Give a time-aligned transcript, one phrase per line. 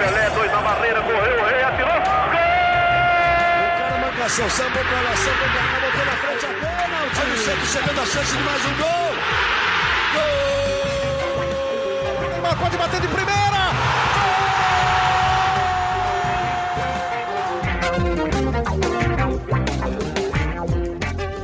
[0.00, 2.00] Pelé, dois na barreira, correu, o rei atirou.
[2.30, 2.50] Gol!
[4.08, 7.20] O cara sambou pra lá, sambou pra cá, botou na frente a pênalti.
[7.20, 9.14] O Santos chegando a chance de mais um gol.
[10.14, 10.30] Gol!
[12.30, 13.40] Neymar pode bater de primeira.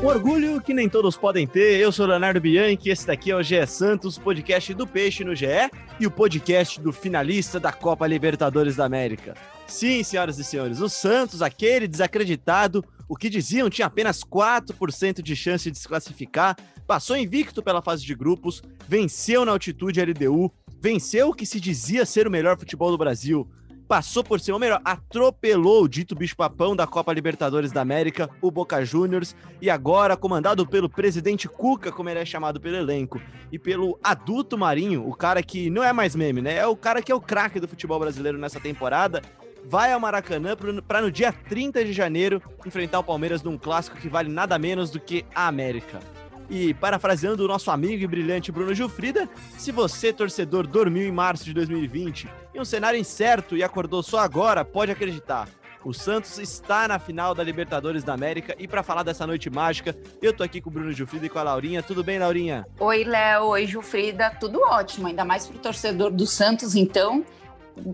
[0.06, 1.80] Um orgulho que nem todos podem ter.
[1.80, 5.68] Eu sou Leonardo Bianchi, esse daqui é o GE Santos, podcast do Peixe no GE
[5.98, 9.34] e o podcast do finalista da Copa Libertadores da América.
[9.66, 15.34] Sim, senhoras e senhores, o Santos, aquele desacreditado, o que diziam tinha apenas 4% de
[15.34, 21.30] chance de se classificar, passou invicto pela fase de grupos, venceu na altitude LDU, venceu
[21.30, 23.44] o que se dizia ser o melhor futebol do Brasil,
[23.86, 28.50] passou por ser, ou melhor, atropelou o dito bicho-papão da Copa Libertadores da América, o
[28.50, 33.58] Boca Juniors, e agora, comandado pelo presidente Cuca, como ele é chamado pelo elenco, e
[33.58, 36.56] pelo adulto Marinho, o cara que não é mais meme, né?
[36.56, 39.22] É o cara que é o craque do futebol brasileiro nessa temporada,
[39.64, 44.08] vai ao Maracanã para no dia 30 de janeiro enfrentar o Palmeiras num clássico que
[44.08, 45.98] vale nada menos do que a América.
[46.48, 51.44] E parafraseando o nosso amigo e brilhante Bruno Gilfrida, se você, torcedor, dormiu em março
[51.44, 55.48] de 2020 em um cenário incerto e acordou só agora, pode acreditar.
[55.84, 59.96] O Santos está na final da Libertadores da América e para falar dessa noite mágica,
[60.20, 61.82] eu tô aqui com o Bruno Gilfrida e com a Laurinha.
[61.82, 62.66] Tudo bem, Laurinha?
[62.80, 63.44] Oi, Léo.
[63.50, 64.30] Oi, Gilfrida.
[64.30, 67.24] Tudo ótimo, ainda mais pro torcedor do Santos, então.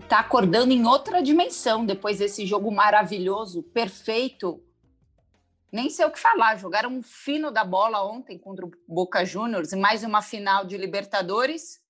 [0.07, 4.59] Tá acordando em outra dimensão depois desse jogo maravilhoso, perfeito,
[5.73, 6.55] nem sei o que falar.
[6.57, 10.77] Jogaram um fino da bola ontem contra o Boca Juniors e mais uma final de
[10.77, 11.81] Libertadores.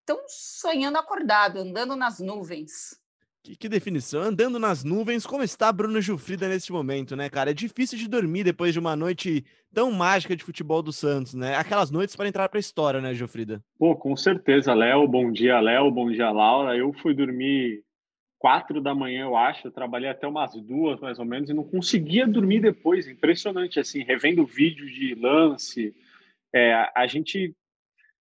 [0.00, 3.00] Estão sonhando acordado, andando nas nuvens.
[3.42, 4.20] Que, que, definição.
[4.20, 7.50] Andando nas nuvens, como está Bruno Gilfrida neste momento, né, cara?
[7.50, 11.56] É difícil de dormir depois de uma noite tão mágica de futebol do Santos, né?
[11.56, 13.60] Aquelas noites para entrar para a história, né, Gilfrida?
[13.78, 15.08] Pô, com certeza, Léo.
[15.08, 15.90] Bom dia, Léo.
[15.90, 16.76] Bom dia, Laura.
[16.76, 17.82] Eu fui dormir
[18.42, 19.68] quatro da manhã, eu acho.
[19.68, 23.06] Eu trabalhei até umas duas, mais ou menos, e não conseguia dormir depois.
[23.06, 25.94] Impressionante, assim, revendo vídeo de lance.
[26.52, 27.54] É, a gente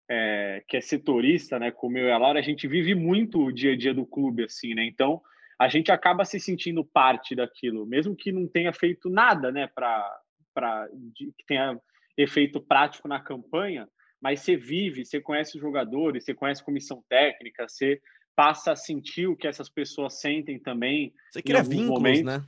[0.08, 3.52] é, que é setorista, né, como eu e a Laura, a gente vive muito o
[3.52, 4.86] dia a dia do clube, assim, né?
[4.86, 5.20] Então,
[5.58, 10.88] a gente acaba se sentindo parte daquilo, mesmo que não tenha feito nada, né, para
[11.16, 11.80] que tenha
[12.16, 13.88] efeito prático na campanha,
[14.22, 18.00] mas você vive, você conhece os jogadores, você conhece a comissão técnica, você
[18.36, 21.14] passa a sentir o que essas pessoas sentem também.
[21.32, 22.24] Você cria vínculos, momentos.
[22.24, 22.46] né?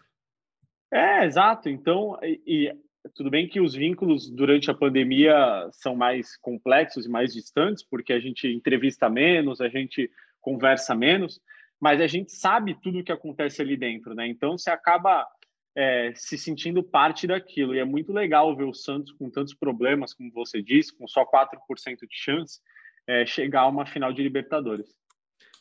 [0.91, 1.69] É, exato.
[1.69, 2.73] Então, e, e,
[3.13, 5.35] tudo bem que os vínculos durante a pandemia
[5.71, 10.09] são mais complexos e mais distantes, porque a gente entrevista menos, a gente
[10.41, 11.39] conversa menos,
[11.79, 14.27] mas a gente sabe tudo o que acontece ali dentro, né?
[14.27, 15.27] Então, você acaba
[15.75, 17.75] é, se sentindo parte daquilo.
[17.75, 21.25] E é muito legal ver o Santos com tantos problemas, como você disse, com só
[21.25, 22.59] 4% de chance,
[23.05, 24.87] é, chegar a uma final de Libertadores.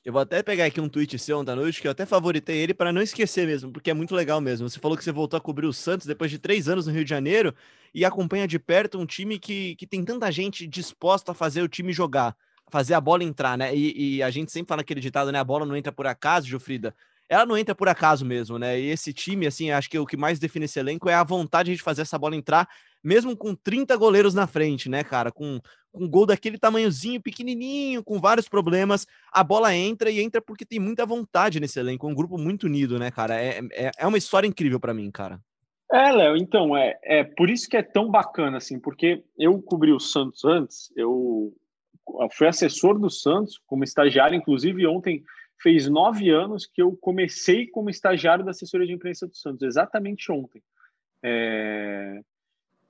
[0.05, 2.59] Eu vou até pegar aqui um tweet seu ontem à noite, que eu até favoritei
[2.59, 4.69] ele para não esquecer mesmo, porque é muito legal mesmo.
[4.69, 7.05] Você falou que você voltou a cobrir o Santos depois de três anos no Rio
[7.05, 7.55] de Janeiro
[7.95, 11.69] e acompanha de perto um time que, que tem tanta gente disposta a fazer o
[11.69, 12.37] time jogar,
[12.71, 13.75] fazer a bola entrar, né?
[13.75, 15.39] E, e a gente sempre fala aquele ditado, né?
[15.39, 16.95] A bola não entra por acaso, Jofrida.
[17.27, 18.79] Ela não entra por acaso mesmo, né?
[18.79, 21.75] E esse time, assim, acho que o que mais define esse elenco é a vontade
[21.75, 22.69] de fazer essa bola entrar
[23.05, 25.31] mesmo com 30 goleiros na frente, né, cara?
[25.31, 25.61] Com,
[25.93, 30.65] com um gol daquele tamanhozinho, pequenininho, com vários problemas, a bola entra e entra porque
[30.65, 33.41] tem muita vontade nesse elenco, um grupo muito unido, né, cara?
[33.41, 35.39] É, é, é uma história incrível para mim, cara.
[35.93, 39.93] É, Léo, então, é, é por isso que é tão bacana, assim, porque eu cobri
[39.93, 41.55] o Santos antes, eu
[42.33, 45.23] fui assessor do Santos como estagiário, inclusive ontem
[45.63, 50.31] fez nove anos que eu comecei como estagiário da assessoria de imprensa do Santos, exatamente
[50.33, 50.63] ontem.
[51.23, 52.21] É,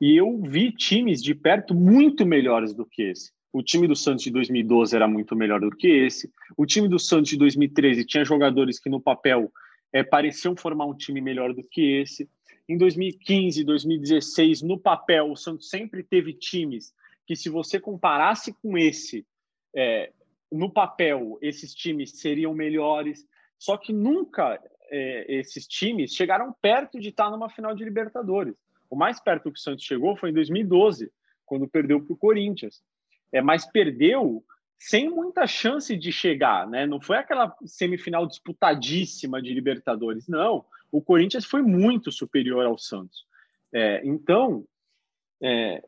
[0.01, 3.33] e eu vi times de perto muito melhores do que esse.
[3.53, 6.31] O time do Santos de 2012 era muito melhor do que esse.
[6.57, 9.53] O time do Santos de 2013 tinha jogadores que no papel
[9.93, 12.29] é, pareciam formar um time melhor do que esse.
[12.69, 16.93] Em 2015, 2016, no papel, o Santos sempre teve times
[17.27, 19.25] que, se você comparasse com esse,
[19.75, 20.11] é,
[20.51, 23.25] no papel, esses times seriam melhores.
[23.57, 28.57] Só que nunca é, esses times chegaram perto de estar numa final de Libertadores.
[28.95, 31.11] O mais perto que o Santos chegou foi em 2012,
[31.45, 32.81] quando perdeu para o Corinthians.
[33.33, 34.45] É, mas perdeu
[34.79, 36.87] sem muita chance de chegar, né?
[36.87, 40.65] Não foi aquela semifinal disputadíssima de Libertadores, não.
[40.93, 43.27] O Corinthians foi muito superior ao Santos.
[43.73, 44.65] É, então,
[45.43, 45.83] é,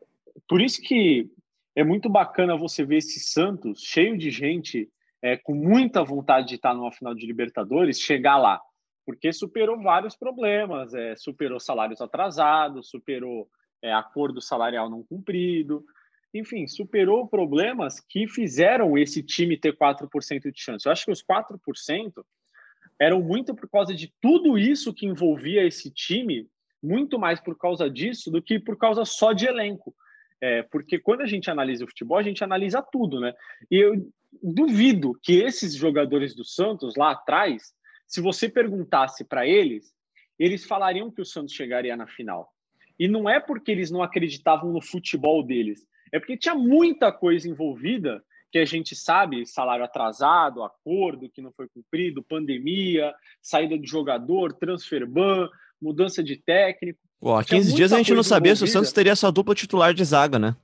[0.49, 1.31] por isso que
[1.73, 4.89] é muito bacana você ver esse Santos cheio de gente
[5.21, 8.59] é, com muita vontade de estar numa final de Libertadores, chegar lá
[9.07, 13.49] porque superou vários problemas, é, superou salários atrasados, superou
[13.81, 15.81] é, acordo salarial não cumprido.
[16.33, 20.85] enfim, superou problemas que fizeram esse time ter 4% de chance.
[20.85, 22.11] Eu acho que os 4%
[22.99, 26.45] eram muito por causa de tudo isso que envolvia esse time,
[26.83, 29.95] muito mais por causa disso do que por causa só de elenco.
[30.41, 33.33] É, porque quando a gente analisa o futebol, a gente analisa tudo, né?
[33.71, 34.11] E eu
[34.43, 37.73] duvido que esses jogadores do Santos lá atrás,
[38.07, 39.93] se você perguntasse para eles,
[40.39, 42.51] eles falariam que o Santos chegaria na final.
[42.97, 47.47] E não é porque eles não acreditavam no futebol deles, é porque tinha muita coisa
[47.47, 53.85] envolvida que a gente sabe, salário atrasado, acordo que não foi cumprido, pandemia, saída de
[53.85, 55.49] jogador, transfer ban,
[55.81, 56.99] mudança de técnico.
[57.19, 58.67] Pô, há 15 dias a gente não sabia envolvida.
[58.67, 60.55] se o Santos teria sua dupla titular de zaga, né?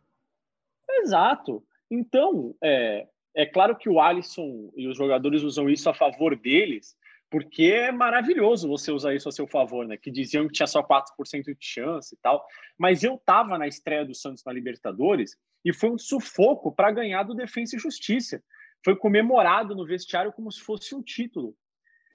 [1.01, 1.62] Exato.
[1.92, 3.06] Então, é,
[3.36, 6.96] é claro que o Alisson e os jogadores usam isso a favor deles,
[7.34, 9.98] porque é maravilhoso você usar isso a seu favor, né?
[9.98, 12.46] Que diziam que tinha só 4% de chance e tal.
[12.78, 15.36] Mas eu tava na estreia do Santos na Libertadores
[15.66, 18.40] e foi um sufoco para ganhar do Defensa e Justiça.
[18.86, 21.56] Foi comemorado no vestiário como se fosse um título.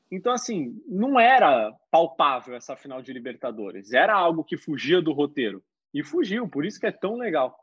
[0.08, 3.92] Então, assim, não era palpável essa final de Libertadores.
[3.92, 5.64] Era algo que fugia do roteiro.
[5.92, 7.58] E fugiu, por isso que é tão legal.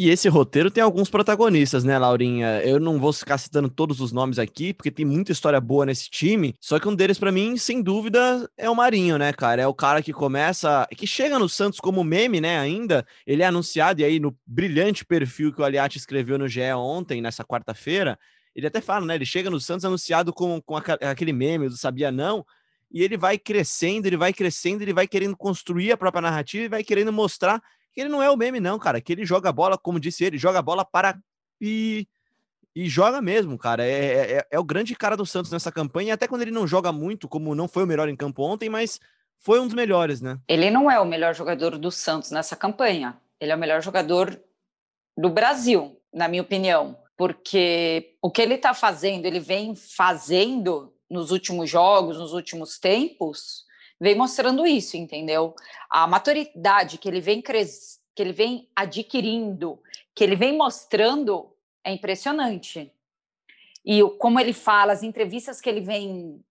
[0.00, 2.62] E esse roteiro tem alguns protagonistas, né, Laurinha?
[2.62, 6.08] Eu não vou ficar citando todos os nomes aqui, porque tem muita história boa nesse
[6.08, 6.54] time.
[6.60, 9.60] Só que um deles, para mim, sem dúvida, é o Marinho, né, cara?
[9.60, 10.86] É o cara que começa.
[10.96, 13.04] que chega no Santos como meme, né, ainda.
[13.26, 17.20] Ele é anunciado, e aí no brilhante perfil que o Aliati escreveu no GE ontem,
[17.20, 18.16] nessa quarta-feira,
[18.54, 19.16] ele até fala, né?
[19.16, 22.46] Ele chega no Santos anunciado com, com aquele meme do Sabia Não.
[22.88, 26.68] E ele vai crescendo, ele vai crescendo, ele vai querendo construir a própria narrativa e
[26.68, 27.60] vai querendo mostrar
[28.00, 29.00] ele não é o meme, não, cara.
[29.00, 31.18] Que ele joga bola, como disse ele, joga bola para.
[31.60, 32.06] E,
[32.74, 33.84] e joga mesmo, cara.
[33.84, 36.14] É, é, é, é o grande cara do Santos nessa campanha.
[36.14, 39.00] Até quando ele não joga muito, como não foi o melhor em campo ontem, mas
[39.38, 40.38] foi um dos melhores, né?
[40.48, 43.16] Ele não é o melhor jogador do Santos nessa campanha.
[43.40, 44.40] Ele é o melhor jogador
[45.16, 46.96] do Brasil, na minha opinião.
[47.16, 53.64] Porque o que ele está fazendo, ele vem fazendo nos últimos jogos, nos últimos tempos,
[54.00, 55.54] vem mostrando isso, entendeu?
[55.90, 58.00] A maturidade que ele vem cres...
[58.14, 59.80] que ele vem adquirindo,
[60.14, 61.52] que ele vem mostrando
[61.84, 62.92] é impressionante.
[63.84, 66.44] E como ele fala, as entrevistas que ele vem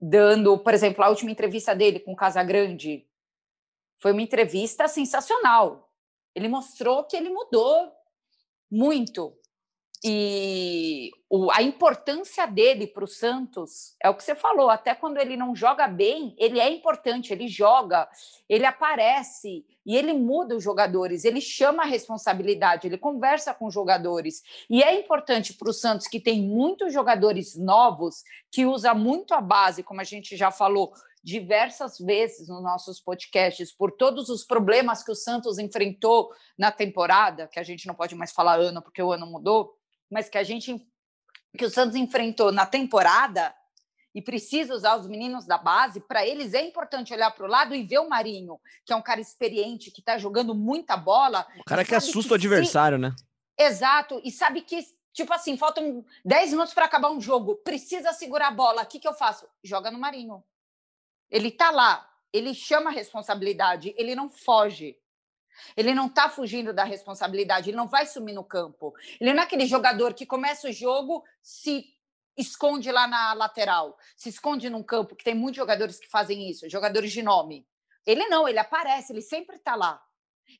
[0.00, 3.06] dando, por exemplo, a última entrevista dele com o Casagrande
[3.98, 5.90] foi uma entrevista sensacional.
[6.34, 7.92] Ele mostrou que ele mudou
[8.70, 9.36] muito
[10.06, 15.16] e o, a importância dele para o Santos é o que você falou, até quando
[15.16, 18.06] ele não joga bem, ele é importante, ele joga,
[18.46, 23.72] ele aparece e ele muda os jogadores, ele chama a responsabilidade, ele conversa com os
[23.72, 24.42] jogadores.
[24.68, 29.40] E é importante para o Santos, que tem muitos jogadores novos, que usa muito a
[29.40, 30.92] base, como a gente já falou,
[31.22, 37.48] diversas vezes nos nossos podcasts por todos os problemas que o Santos enfrentou na temporada,
[37.48, 39.74] que a gente não pode mais falar ano porque o ano mudou,
[40.14, 40.80] mas que a gente
[41.58, 43.52] que o Santos enfrentou na temporada
[44.14, 47.74] e precisa usar os meninos da base, para eles é importante olhar para o lado
[47.74, 51.44] e ver o Marinho, que é um cara experiente, que está jogando muita bola.
[51.58, 53.02] O cara que assusta que o adversário, se...
[53.02, 53.16] né?
[53.58, 58.48] Exato, e sabe que, tipo assim, faltam 10 minutos para acabar um jogo, precisa segurar
[58.48, 59.48] a bola, o que, que eu faço?
[59.64, 60.44] Joga no Marinho.
[61.28, 64.96] Ele está lá, ele chama a responsabilidade, ele não foge.
[65.76, 68.94] Ele não está fugindo da responsabilidade, ele não vai sumir no campo.
[69.20, 71.84] Ele não é aquele jogador que começa o jogo, se
[72.36, 76.68] esconde lá na lateral, se esconde num campo, que tem muitos jogadores que fazem isso,
[76.68, 77.66] jogadores de nome.
[78.06, 80.02] Ele não, ele aparece, ele sempre está lá.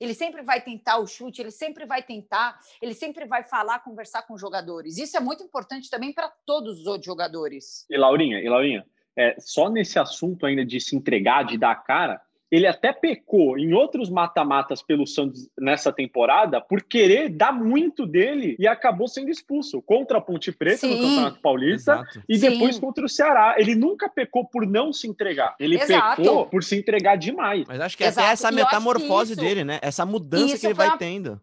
[0.01, 4.23] Ele sempre vai tentar o chute, ele sempre vai tentar, ele sempre vai falar, conversar
[4.23, 4.97] com os jogadores.
[4.97, 7.87] Isso é muito importante também para todos os outros jogadores.
[7.91, 8.87] E Laurinha, e Laurinha,
[9.17, 12.21] é, só nesse assunto ainda de se entregar, de dar a cara,
[12.51, 18.57] ele até pecou em outros mata-matas pelo Santos nessa temporada por querer dar muito dele
[18.59, 20.95] e acabou sendo expulso contra a Ponte Preta Sim.
[20.95, 22.23] no Campeonato Paulista Exato.
[22.29, 22.51] e Sim.
[22.51, 23.57] depois contra o Ceará.
[23.59, 25.55] Ele nunca pecou por não se entregar.
[25.59, 26.23] Ele Exato.
[26.23, 27.65] pecou por se entregar demais.
[27.67, 29.79] Mas acho que é até essa metamorfose isso, dele, né?
[29.83, 30.99] Essa mudança que ele vai uma...
[30.99, 31.41] tendo.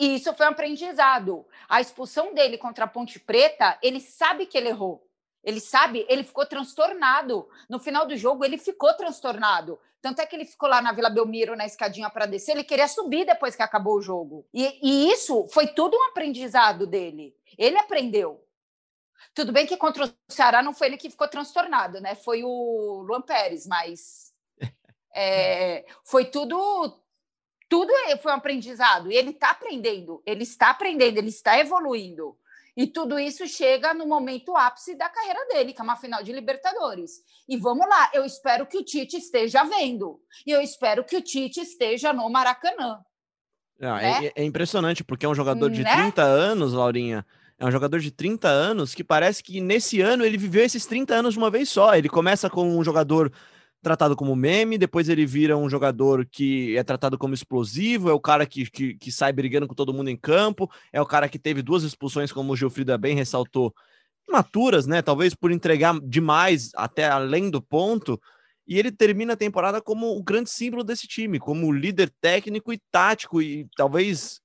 [0.00, 1.44] Isso foi um aprendizado.
[1.68, 5.02] A expulsão dele contra a Ponte Preta, ele sabe que ele errou.
[5.44, 7.48] Ele sabe, ele ficou transtornado.
[7.68, 9.78] No final do jogo, ele ficou transtornado.
[10.00, 12.88] Tanto é que ele ficou lá na Vila Belmiro, na escadinha para descer, ele queria
[12.88, 14.46] subir depois que acabou o jogo.
[14.52, 17.34] E, e, isso foi tudo um aprendizado dele.
[17.56, 18.42] Ele aprendeu.
[19.34, 22.14] Tudo bem que contra o Ceará não foi ele que ficou transtornado, né?
[22.14, 24.32] Foi o Luan Pérez, mas
[25.14, 27.00] é, foi tudo.
[27.68, 29.10] Tudo foi um aprendizado.
[29.10, 32.38] E ele está aprendendo, ele está aprendendo, ele está evoluindo.
[32.76, 36.32] E tudo isso chega no momento ápice da carreira dele, que é uma final de
[36.32, 37.22] Libertadores.
[37.48, 40.20] E vamos lá, eu espero que o Tite esteja vendo.
[40.44, 42.98] E eu espero que o Tite esteja no Maracanã.
[43.80, 44.26] Ah, né?
[44.26, 45.92] é, é, impressionante, porque é um jogador de né?
[45.94, 47.24] 30 anos, Laurinha.
[47.58, 51.14] É um jogador de 30 anos que parece que nesse ano ele viveu esses 30
[51.14, 51.94] anos de uma vez só.
[51.94, 53.32] Ele começa com um jogador
[53.84, 58.18] tratado como meme, depois ele vira um jogador que é tratado como explosivo, é o
[58.18, 61.38] cara que, que, que sai brigando com todo mundo em campo, é o cara que
[61.38, 63.72] teve duas expulsões, como o Gilfrida bem ressaltou,
[64.28, 65.02] maturas, né?
[65.02, 68.20] Talvez por entregar demais até além do ponto.
[68.66, 72.80] E ele termina a temporada como o grande símbolo desse time, como líder técnico e
[72.90, 74.40] tático, e talvez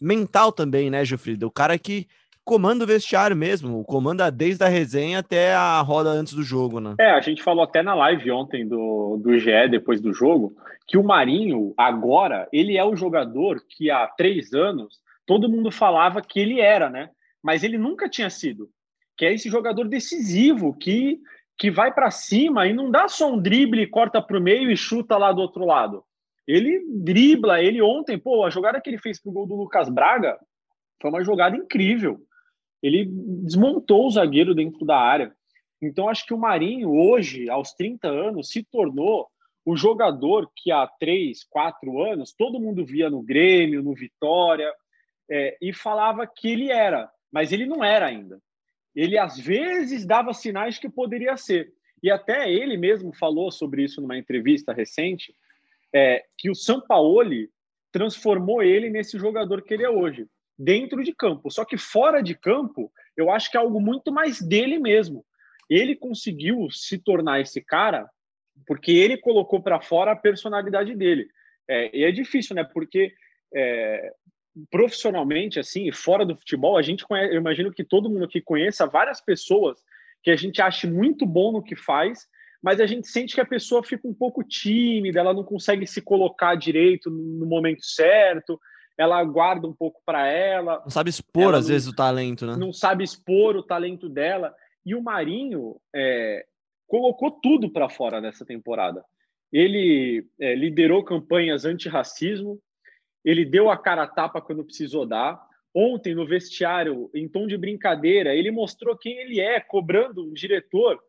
[0.00, 1.46] mental também, né, Gilfrida?
[1.46, 2.06] O cara que
[2.44, 6.94] comanda o vestiário mesmo, comanda desde a resenha até a roda antes do jogo, né?
[6.98, 10.54] É, a gente falou até na live ontem do, do GE, depois do jogo,
[10.86, 16.20] que o Marinho, agora, ele é o jogador que há três anos todo mundo falava
[16.20, 17.10] que ele era, né?
[17.42, 18.68] Mas ele nunca tinha sido.
[19.16, 21.20] Que é esse jogador decisivo que,
[21.56, 24.76] que vai para cima e não dá só um drible, corta para o meio e
[24.76, 26.04] chuta lá do outro lado.
[26.46, 30.36] Ele dribla, ele ontem, pô, a jogada que ele fez pro gol do Lucas Braga
[31.00, 32.20] foi uma jogada incrível
[32.82, 35.32] ele desmontou o zagueiro dentro da área.
[35.80, 39.28] Então, acho que o Marinho, hoje, aos 30 anos, se tornou
[39.64, 44.72] o jogador que há 3, 4 anos todo mundo via no Grêmio, no Vitória,
[45.30, 48.40] é, e falava que ele era, mas ele não era ainda.
[48.94, 51.72] Ele, às vezes, dava sinais que poderia ser.
[52.02, 55.34] E até ele mesmo falou sobre isso numa entrevista recente,
[55.94, 57.48] é, que o Sampaoli
[57.92, 60.26] transformou ele nesse jogador que ele é hoje
[60.62, 61.50] dentro de campo.
[61.50, 65.24] Só que fora de campo, eu acho que é algo muito mais dele mesmo.
[65.68, 68.08] Ele conseguiu se tornar esse cara
[68.66, 71.26] porque ele colocou para fora a personalidade dele.
[71.68, 72.62] É, e é difícil, né?
[72.62, 73.12] Porque
[73.54, 74.12] é,
[74.70, 78.86] profissionalmente, assim, fora do futebol, a gente conhece, eu imagino que todo mundo aqui conheça
[78.86, 79.78] várias pessoas
[80.22, 82.28] que a gente acha muito bom no que faz,
[82.62, 86.00] mas a gente sente que a pessoa fica um pouco tímida, ela não consegue se
[86.00, 88.60] colocar direito no momento certo,
[88.96, 90.80] ela guarda um pouco para ela.
[90.84, 92.56] Não sabe expor, às vezes, o talento, né?
[92.56, 94.54] Não sabe expor o talento dela.
[94.84, 96.44] E o Marinho é,
[96.86, 99.04] colocou tudo para fora nessa temporada.
[99.52, 102.58] Ele é, liderou campanhas anti-racismo,
[103.24, 105.40] ele deu a cara a tapa quando precisou dar.
[105.74, 111.00] Ontem, no vestiário, em tom de brincadeira, ele mostrou quem ele é, cobrando um diretor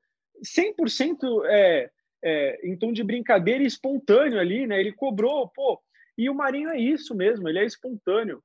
[0.41, 1.89] 100% é,
[2.23, 4.79] é, em tom de brincadeira e espontâneo ali, né?
[4.79, 5.81] Ele cobrou, pô,
[6.17, 8.41] e o Marinho é isso mesmo, ele é espontâneo.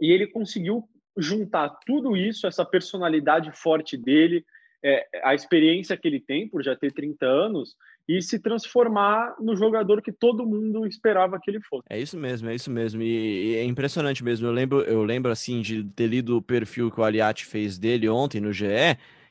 [0.00, 0.84] E ele conseguiu
[1.16, 4.44] juntar tudo isso, essa personalidade forte dele,
[4.84, 7.76] é, a experiência que ele tem por já ter 30 anos,
[8.08, 11.84] e se transformar no jogador que todo mundo esperava que ele fosse.
[11.88, 13.00] É isso mesmo, é isso mesmo.
[13.02, 14.46] E, e, é impressionante mesmo.
[14.46, 18.08] Eu lembro, eu lembro assim de ter lido o perfil que o Aliati fez dele
[18.08, 18.66] ontem no GE.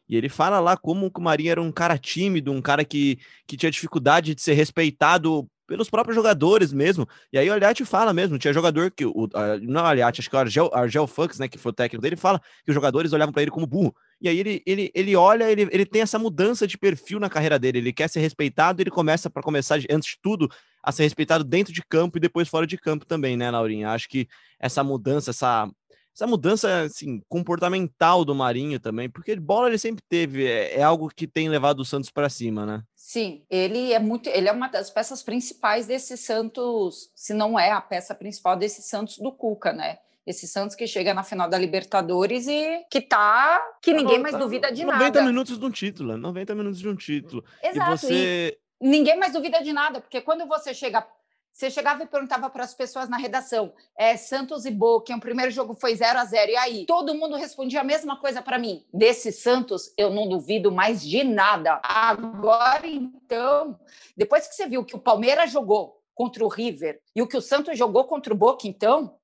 [0.07, 3.55] E ele fala lá como o Marinho era um cara tímido, um cara que, que
[3.55, 7.07] tinha dificuldade de ser respeitado pelos próprios jogadores mesmo.
[7.31, 9.29] E aí o Aliati fala mesmo, tinha jogador que, o,
[9.61, 12.17] não o Aliati, acho que o Argel, Argel Fux, né, que foi o técnico dele,
[12.17, 13.95] fala que os jogadores olhavam para ele como burro.
[14.19, 17.57] E aí ele, ele, ele olha, ele, ele tem essa mudança de perfil na carreira
[17.57, 20.51] dele, ele quer ser respeitado, ele começa para começar, antes de tudo,
[20.83, 23.91] a ser respeitado dentro de campo e depois fora de campo também, né, Laurinha?
[23.91, 24.27] Acho que
[24.59, 25.71] essa mudança, essa
[26.13, 31.09] essa mudança assim, comportamental do Marinho também, porque bola ele sempre teve, é, é algo
[31.09, 32.83] que tem levado o Santos para cima, né?
[32.95, 37.71] Sim, ele é muito, ele é uma das peças principais desse Santos, se não é
[37.71, 39.99] a peça principal desse Santos do Cuca, né?
[40.25, 43.59] Esse Santos que chega na final da Libertadores e que tá.
[43.81, 45.19] que ninguém mais duvida de 90 nada.
[45.21, 47.43] 90 minutos de um título, 90 minutos de um título.
[47.63, 47.91] Exato.
[47.91, 48.57] E você.
[48.79, 51.05] E ninguém mais duvida de nada, porque quando você chega
[51.53, 55.51] você chegava e perguntava para as pessoas na redação: é, Santos e Boca, o primeiro
[55.51, 56.85] jogo foi 0 a 0 E aí?
[56.85, 58.85] Todo mundo respondia a mesma coisa para mim.
[58.93, 61.79] Desse Santos, eu não duvido mais de nada.
[61.83, 63.79] Agora, então,
[64.15, 67.41] depois que você viu que o Palmeiras jogou contra o River e o que o
[67.41, 69.17] Santos jogou contra o Boca, então,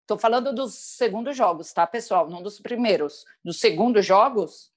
[0.00, 2.28] estou falando dos segundos jogos, tá, pessoal?
[2.28, 3.24] Não dos primeiros.
[3.44, 4.70] Dos segundos jogos,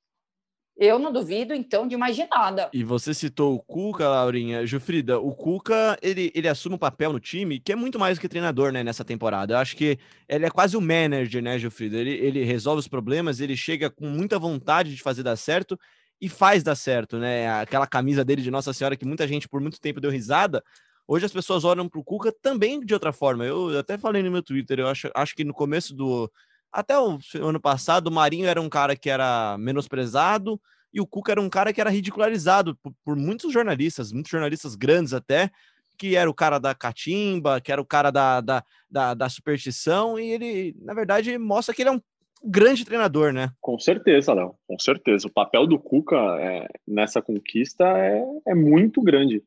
[0.79, 2.69] eu não duvido, então, de mais de nada.
[2.71, 4.65] E você citou o Cuca, Laurinha.
[4.65, 8.21] Jufrida, o Cuca, ele, ele assume um papel no time que é muito mais do
[8.21, 9.55] que treinador, né, nessa temporada.
[9.55, 9.97] Eu acho que
[10.29, 11.97] ele é quase o manager, né, Jufrida?
[11.97, 15.79] Ele, ele resolve os problemas, ele chega com muita vontade de fazer dar certo
[16.21, 17.49] e faz dar certo, né?
[17.59, 20.63] Aquela camisa dele de Nossa Senhora que muita gente por muito tempo deu risada.
[21.07, 23.45] Hoje as pessoas olham para o Cuca também de outra forma.
[23.45, 26.31] Eu até falei no meu Twitter, eu acho, acho que no começo do,
[26.77, 30.61] até o ano passado, o Marinho era um cara que era menosprezado
[30.93, 34.75] e o Cuca era um cara que era ridicularizado por, por muitos jornalistas, muitos jornalistas
[34.75, 35.49] grandes até,
[35.97, 40.19] que era o cara da catimba, que era o cara da, da, da, da superstição,
[40.19, 42.01] e ele, na verdade, mostra que ele é um
[42.43, 43.49] grande treinador, né?
[43.59, 45.27] Com certeza, Léo, com certeza.
[45.27, 49.43] O papel do Cuca é, nessa conquista é, é muito grande.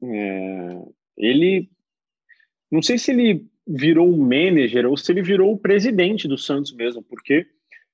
[0.00, 0.78] É,
[1.16, 1.68] ele,
[2.70, 6.72] não sei se ele virou um manager ou se ele virou o presidente do Santos
[6.72, 7.46] mesmo, porque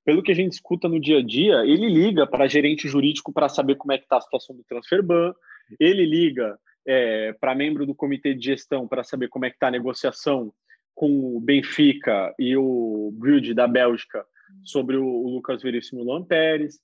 [0.05, 3.49] pelo que a gente escuta no dia a dia, ele liga para gerente jurídico para
[3.49, 5.35] saber como é que está a situação do transfer ban,
[5.79, 9.69] ele liga é, para membro do comitê de gestão para saber como é que está
[9.69, 10.51] a negociação
[10.95, 14.25] com o Benfica e o Brugge da Bélgica
[14.65, 16.81] sobre o, o Lucas Veríssimo Luan Pérez.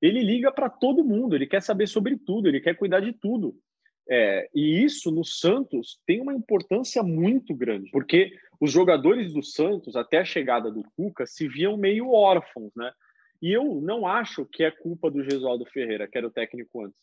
[0.00, 3.56] Ele liga para todo mundo, ele quer saber sobre tudo, ele quer cuidar de tudo.
[4.10, 9.96] É, e isso no Santos tem uma importância muito grande, porque os jogadores do Santos,
[9.96, 12.90] até a chegada do Cuca, se viam meio órfãos, né?
[13.40, 16.98] E eu não acho que é culpa do Gesualdo Ferreira, que era o técnico antes.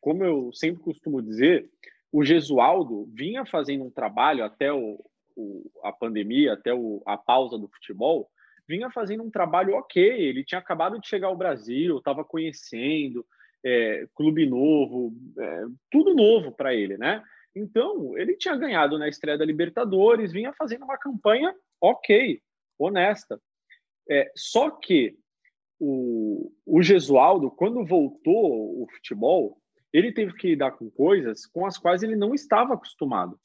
[0.00, 1.70] Como eu sempre costumo dizer,
[2.10, 5.02] o Gesualdo vinha fazendo um trabalho até o,
[5.34, 8.28] o, a pandemia, até o, a pausa do futebol,
[8.68, 10.02] vinha fazendo um trabalho ok.
[10.02, 13.24] Ele tinha acabado de chegar ao Brasil, estava conhecendo,
[13.64, 17.22] é, clube novo, é, tudo novo para ele, né?
[17.54, 22.40] Então, ele tinha ganhado na estreia da Libertadores, vinha fazendo uma campanha ok,
[22.78, 23.40] honesta.
[24.08, 25.16] É, só que
[25.78, 29.58] o, o Gesualdo, quando voltou o futebol,
[29.92, 33.38] ele teve que lidar com coisas com as quais ele não estava acostumado.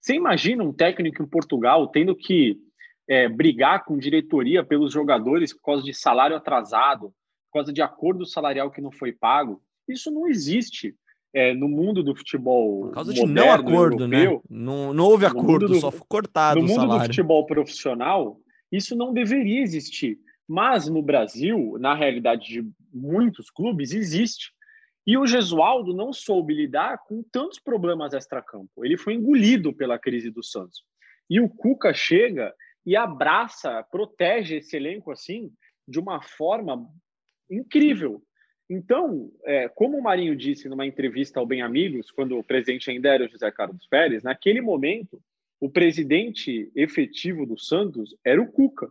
[0.00, 2.60] Você imagina um técnico em Portugal tendo que
[3.08, 7.08] é, brigar com diretoria pelos jogadores por causa de salário atrasado,
[7.46, 9.62] por causa de acordo salarial que não foi pago?
[9.88, 10.94] Isso não existe
[11.34, 12.86] é, no mundo do futebol.
[12.86, 14.24] Por causa moderno, de não acordo, né?
[14.24, 14.64] europeu, né?
[14.64, 16.60] Não, não houve acordo, do, só foi cortado.
[16.60, 17.02] No mundo salário.
[17.02, 20.18] do futebol profissional, isso não deveria existir.
[20.46, 24.52] Mas no Brasil, na realidade de muitos clubes, existe.
[25.06, 28.84] E o Gesualdo não soube lidar com tantos problemas extracampo.
[28.84, 30.82] Ele foi engolido pela crise do Santos.
[31.28, 32.54] E o Cuca chega
[32.86, 35.50] e abraça, protege esse elenco assim
[35.86, 36.86] de uma forma
[37.50, 38.22] incrível.
[38.68, 43.10] Então, é, como o Marinho disse numa entrevista ao Bem Amigos, quando o presidente ainda
[43.10, 45.20] era o José Carlos Pérez, naquele momento,
[45.60, 48.90] o presidente efetivo do Santos era o Cuca.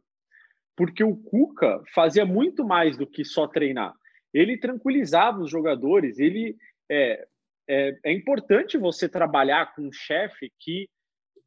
[0.76, 3.94] Porque o Cuca fazia muito mais do que só treinar
[4.34, 6.18] ele tranquilizava os jogadores.
[6.18, 6.58] Ele
[6.90, 7.26] é,
[7.70, 10.90] é, é importante você trabalhar com um chefe que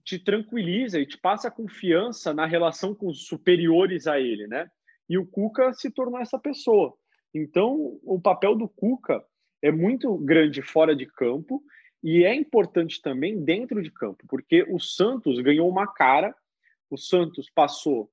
[0.04, 4.70] te tranquiliza e te passa confiança na relação com os superiores a ele, né?
[5.08, 6.94] E o Cuca se tornou essa pessoa.
[7.36, 9.22] Então, o papel do Cuca
[9.60, 11.62] é muito grande fora de campo
[12.02, 16.34] e é importante também dentro de campo, porque o Santos ganhou uma cara,
[16.88, 18.10] o Santos passou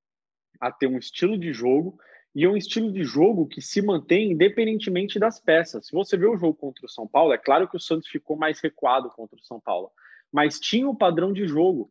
[0.60, 1.98] a ter um estilo de jogo,
[2.36, 5.86] e é um estilo de jogo que se mantém independentemente das peças.
[5.86, 8.36] Se você vê o jogo contra o São Paulo, é claro que o Santos ficou
[8.36, 9.90] mais recuado contra o São Paulo,
[10.32, 11.90] mas tinha o padrão de jogo.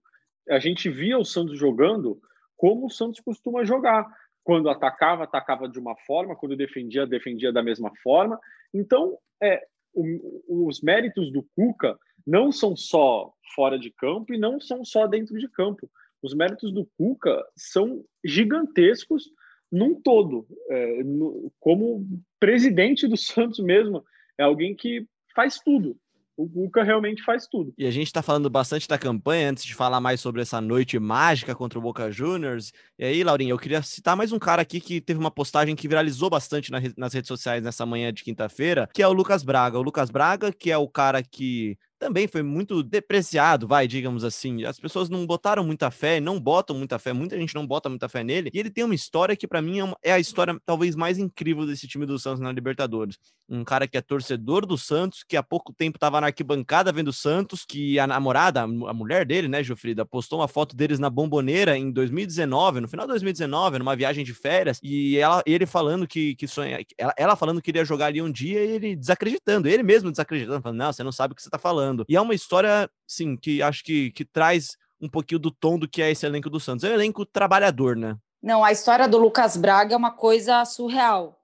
[0.50, 2.20] A gente via o Santos jogando
[2.56, 4.06] como o Santos costuma jogar.
[4.44, 8.38] Quando atacava, atacava de uma forma, quando defendia, defendia da mesma forma.
[8.74, 14.60] Então, é, o, os méritos do Cuca não são só fora de campo e não
[14.60, 15.90] são só dentro de campo.
[16.22, 19.30] Os méritos do Cuca são gigantescos
[19.70, 22.06] num todo, é, no, como
[22.38, 24.04] presidente do Santos mesmo,
[24.38, 25.96] é alguém que faz tudo.
[26.36, 27.74] O Cuca realmente faz tudo.
[27.76, 30.98] E a gente está falando bastante da campanha antes de falar mais sobre essa noite
[30.98, 32.72] mágica contra o Boca Juniors.
[32.98, 35.86] E aí, Laurinha, eu queria citar mais um cara aqui que teve uma postagem que
[35.86, 39.78] viralizou bastante na, nas redes sociais nessa manhã de quinta-feira, que é o Lucas Braga.
[39.78, 44.64] O Lucas Braga, que é o cara que também foi muito depreciado, vai, digamos assim.
[44.64, 48.08] As pessoas não botaram muita fé, não botam muita fé, muita gente não bota muita
[48.08, 48.50] fé nele.
[48.52, 51.64] E ele tem uma história que, para mim, é, é, a história talvez mais incrível
[51.64, 53.16] desse time do Santos na Libertadores.
[53.48, 57.08] Um cara que é torcedor do Santos, que há pouco tempo estava na arquibancada vendo
[57.08, 61.08] o Santos, que a namorada, a mulher dele, né, Jofrida, postou uma foto deles na
[61.08, 66.04] bomboneira em 2019, no final de 2019, numa viagem de férias, e ela, ele falando
[66.08, 69.68] que, que sonha, ela, ela falando que iria jogar ali um dia e ele desacreditando,
[69.68, 72.20] ele mesmo desacreditando, falando, não, você não sabe o que você está falando E é
[72.20, 76.10] uma história, sim, que acho que, que traz um pouquinho do tom do que é
[76.10, 76.84] esse elenco do Santos.
[76.84, 78.16] É um elenco trabalhador, né?
[78.42, 81.40] Não, a história do Lucas Braga é uma coisa surreal.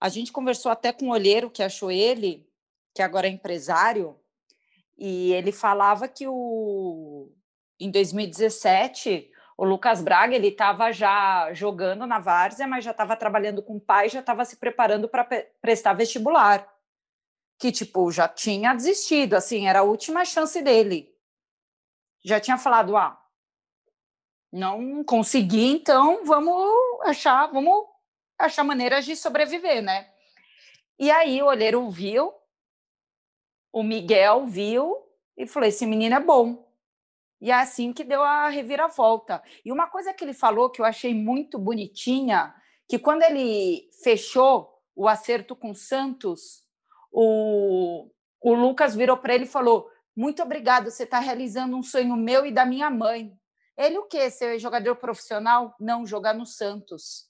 [0.00, 2.46] A gente conversou até com o olheiro que achou ele,
[2.94, 4.16] que agora é empresário,
[4.96, 7.32] e ele falava que o
[7.80, 13.62] em 2017 o Lucas Braga ele estava já jogando na várzea, mas já estava trabalhando
[13.62, 15.24] com o pai, já estava se preparando para
[15.60, 16.66] prestar vestibular
[17.58, 21.12] que, tipo, já tinha desistido, assim, era a última chance dele.
[22.24, 23.20] Já tinha falado, ah,
[24.52, 26.56] não consegui, então vamos
[27.02, 27.86] achar, vamos
[28.38, 30.10] achar maneiras de sobreviver, né?
[30.98, 32.32] E aí o olheiro viu,
[33.72, 34.96] o Miguel viu
[35.36, 36.66] e falou: esse menino é bom.
[37.40, 39.40] E é assim que deu a reviravolta.
[39.64, 42.52] E uma coisa que ele falou que eu achei muito bonitinha,
[42.88, 46.67] que quando ele fechou o acerto com Santos,
[47.10, 52.16] o, o Lucas virou para ele e falou: Muito obrigado, você está realizando um sonho
[52.16, 53.32] meu e da minha mãe.
[53.76, 54.28] Ele o quê?
[54.30, 55.74] Ser jogador profissional?
[55.78, 57.28] Não, jogar no Santos.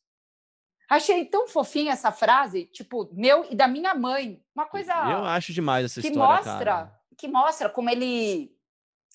[0.89, 4.43] Achei tão fofinha essa frase, tipo, meu e da minha mãe.
[4.55, 4.93] Uma coisa.
[5.11, 6.37] Eu acho demais essa que história.
[6.37, 7.01] Mostra, cara.
[7.17, 8.57] Que mostra como ele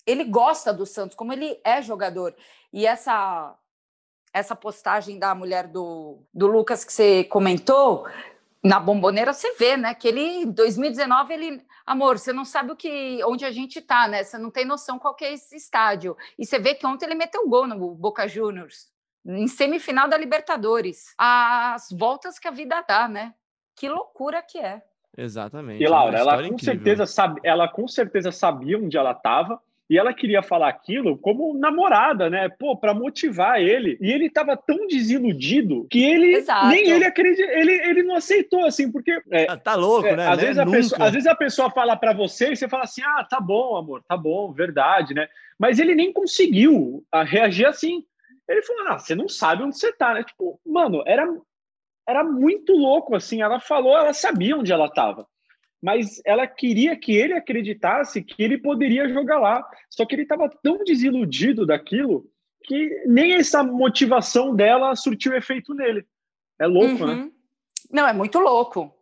[0.06, 2.34] ele gosta do Santos, como ele é jogador.
[2.72, 3.58] E essa
[4.32, 8.04] essa postagem da mulher do, do Lucas que você comentou,
[8.64, 9.94] na bomboneira você vê, né?
[9.94, 11.62] Que ele, em 2019, ele.
[11.84, 14.24] Amor, você não sabe o que, onde a gente tá, né?
[14.24, 16.16] Você não tem noção qual que é esse estádio.
[16.38, 18.88] E você vê que ontem ele meteu gol no Boca Juniors,
[19.26, 21.14] em semifinal da Libertadores.
[21.18, 23.34] As voltas que a vida dá, né?
[23.76, 24.82] Que loucura que é.
[25.16, 25.82] Exatamente.
[25.82, 26.74] E é Laura, ela história com incrível.
[26.74, 31.52] certeza sabe, ela com certeza sabia onde ela estava e ela queria falar aquilo como
[31.58, 32.48] namorada, né?
[32.48, 33.98] Pô, para motivar ele.
[34.00, 36.68] E ele estava tão desiludido que ele Exato.
[36.68, 40.26] nem ele acredita, ele, ele não aceitou assim, porque é, Ah, Tá louco, é, né?
[40.26, 40.44] às, né?
[40.46, 43.38] vezes pessoa, às vezes a pessoa fala para você e você fala assim: "Ah, tá
[43.40, 48.04] bom, amor, tá bom, verdade, né?" Mas ele nem conseguiu ah, reagir assim.
[48.48, 51.26] Ele falou: "Ah, você não sabe onde você tá, né?" Tipo, mano, era
[52.08, 53.42] era muito louco assim.
[53.42, 55.26] Ela falou, ela sabia onde ela estava
[55.84, 59.62] mas ela queria que ele acreditasse que ele poderia jogar lá.
[59.90, 62.24] Só que ele estava tão desiludido daquilo
[62.62, 66.06] que nem essa motivação dela surtiu efeito nele.
[66.58, 67.12] É louco, né?
[67.12, 67.32] Uhum.
[67.92, 68.96] Não, é muito louco.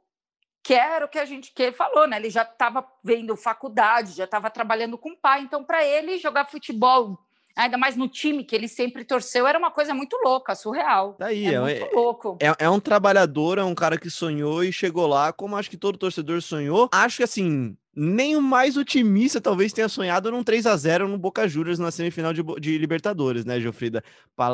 [0.61, 2.17] Que era o que a gente que falou, né?
[2.17, 5.43] Ele já estava vendo faculdade, já estava trabalhando com o pai.
[5.43, 7.17] Então, para ele, jogar futebol,
[7.57, 11.17] ainda mais no time que ele sempre torceu, era uma coisa muito louca, surreal.
[11.19, 12.39] Daí, é, é- muito é- louco.
[12.41, 15.77] É, é um trabalhador, é um cara que sonhou e chegou lá, como acho que
[15.77, 16.89] todo torcedor sonhou.
[16.93, 21.19] Acho que assim, nem o mais otimista talvez tenha sonhado num 3 a 0 no
[21.19, 24.03] Boca Juniors na semifinal de, de Libertadores, né, Geofrida?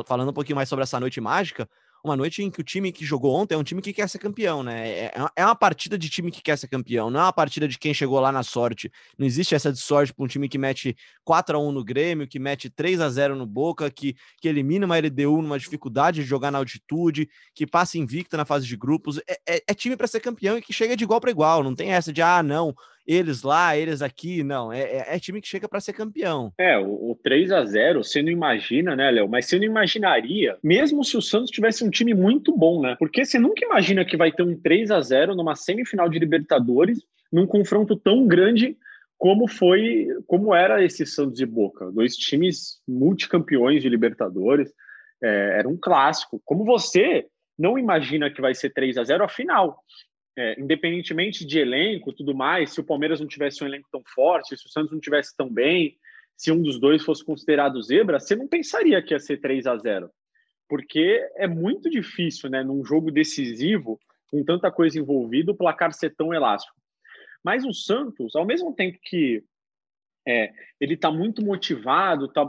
[0.07, 1.69] Falando um pouquinho mais sobre essa noite mágica,
[2.05, 4.19] uma noite em que o time que jogou ontem é um time que quer ser
[4.19, 4.89] campeão, né?
[4.89, 7.67] É, é é uma partida de time que quer ser campeão, não é uma partida
[7.69, 8.91] de quem chegou lá na sorte.
[9.19, 12.27] Não existe essa de sorte para um time que mete 4 a 1 no Grêmio,
[12.29, 16.27] que mete 3 a 0 no Boca, que, que elimina uma LDU numa dificuldade de
[16.29, 19.19] jogar na altitude, que passa invicta na fase de grupos.
[19.29, 21.63] É, é- é time para ser campeão e que chega de igual para igual.
[21.63, 22.75] Não tem essa de, ah, não,
[23.09, 24.45] eles lá, eles aqui.
[24.45, 26.53] Não, é, é- é time que chega para ser campeão.
[26.59, 29.27] É, o, o 3 a 0 você não imagina, né, Léo?
[29.29, 32.95] Mas você não imaginaria, mesmo se o Santos tivesse um time muito bom, né?
[32.99, 36.99] Porque você nunca imagina que vai ter um 3 a 0 numa semifinal de Libertadores,
[37.33, 38.77] num confronto tão grande
[39.17, 44.73] como foi, como era esse Santos e Boca, dois times multicampeões de Libertadores,
[45.23, 46.41] é, era um clássico.
[46.45, 47.27] Como você
[47.59, 49.83] não imagina que vai ser 3 a 0 a final?
[50.41, 54.57] É, independentemente de elenco, tudo mais, se o Palmeiras não tivesse um elenco tão forte,
[54.57, 55.97] se o Santos não tivesse tão bem,
[56.37, 59.77] se um dos dois fosse considerado zebra, você não pensaria que ia ser 3 a
[59.77, 60.09] 0
[60.69, 63.99] porque é muito difícil, né, num jogo decisivo,
[64.31, 66.77] com tanta coisa envolvida, o placar ser tão elástico.
[67.43, 69.43] Mas o Santos, ao mesmo tempo que
[70.27, 72.45] é, ele está muito motivado, está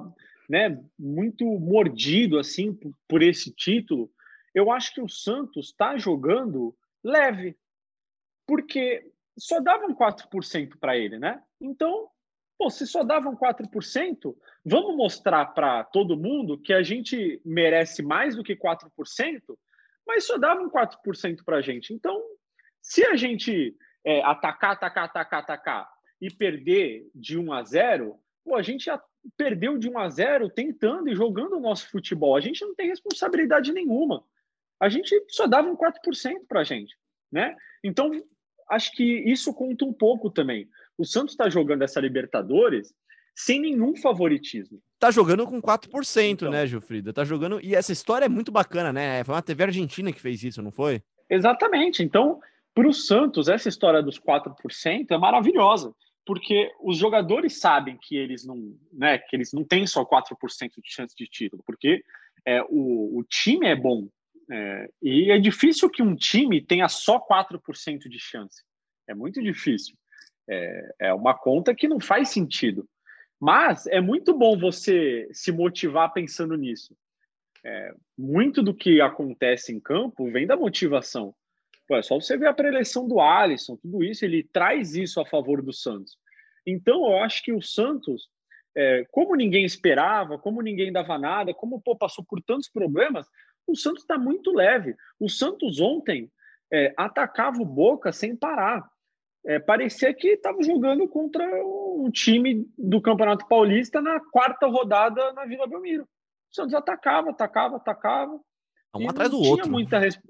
[0.50, 4.12] né, muito mordido assim por, por esse título,
[4.54, 7.56] eu acho que o Santos está jogando leve,
[8.50, 9.06] porque
[9.38, 11.40] só davam 4% para ele, né?
[11.62, 12.10] Então,
[12.58, 14.36] pô, se só davam 4%,
[14.66, 18.90] vamos mostrar para todo mundo que a gente merece mais do que 4%,
[20.04, 21.94] mas só davam 4% para a gente.
[21.94, 22.20] Então,
[22.82, 28.56] se a gente é, atacar, atacar, atacar, atacar e perder de 1 a 0, pô,
[28.56, 28.90] a gente
[29.38, 32.36] perdeu de 1 a 0 tentando e jogando o nosso futebol.
[32.36, 34.26] A gente não tem responsabilidade nenhuma.
[34.80, 36.98] A gente só dava um 4% para a gente,
[37.32, 37.56] né?
[37.84, 38.12] Então,
[38.70, 40.68] acho que isso conta um pouco também.
[40.98, 42.94] O Santos está jogando essa Libertadores
[43.36, 44.82] sem nenhum favoritismo.
[45.00, 46.52] Tá jogando com 4%, Então.
[46.52, 47.14] né, Gilfrida?
[47.14, 47.60] Tá jogando.
[47.64, 49.24] E essa história é muito bacana, né?
[49.24, 51.02] Foi uma TV argentina que fez isso, não foi?
[51.30, 52.04] Exatamente.
[52.04, 52.40] Então,
[52.74, 55.94] para o Santos, essa história dos 4% é maravilhosa,
[56.26, 60.36] porque os jogadores sabem que eles não, né, que eles não têm só 4%
[60.84, 62.04] de chance de título, porque
[62.46, 64.08] é, o, o time é bom.
[64.52, 68.64] É, e é difícil que um time tenha só 4% de chance.
[69.08, 69.96] É muito difícil.
[70.48, 72.88] É, é uma conta que não faz sentido.
[73.40, 76.96] Mas é muito bom você se motivar pensando nisso.
[77.64, 81.34] É, muito do que acontece em campo vem da motivação.
[81.88, 85.26] Pô, é só você ver a preleção do Alisson, tudo isso, ele traz isso a
[85.26, 86.18] favor do Santos.
[86.66, 88.30] Então, eu acho que o Santos,
[88.76, 93.26] é, como ninguém esperava, como ninguém dava nada, como pô, passou por tantos problemas,
[93.70, 94.96] o Santos está muito leve.
[95.20, 96.32] O Santos ontem
[96.72, 98.90] é, atacava o Boca sem parar.
[99.46, 105.46] É, parecia que estava jogando contra um time do Campeonato Paulista na quarta rodada na
[105.46, 106.04] Vila Belmiro.
[106.04, 108.40] O Santos atacava, atacava, atacava.
[108.96, 109.72] Um e atrás do tinha outro.
[109.72, 110.22] Muita resp...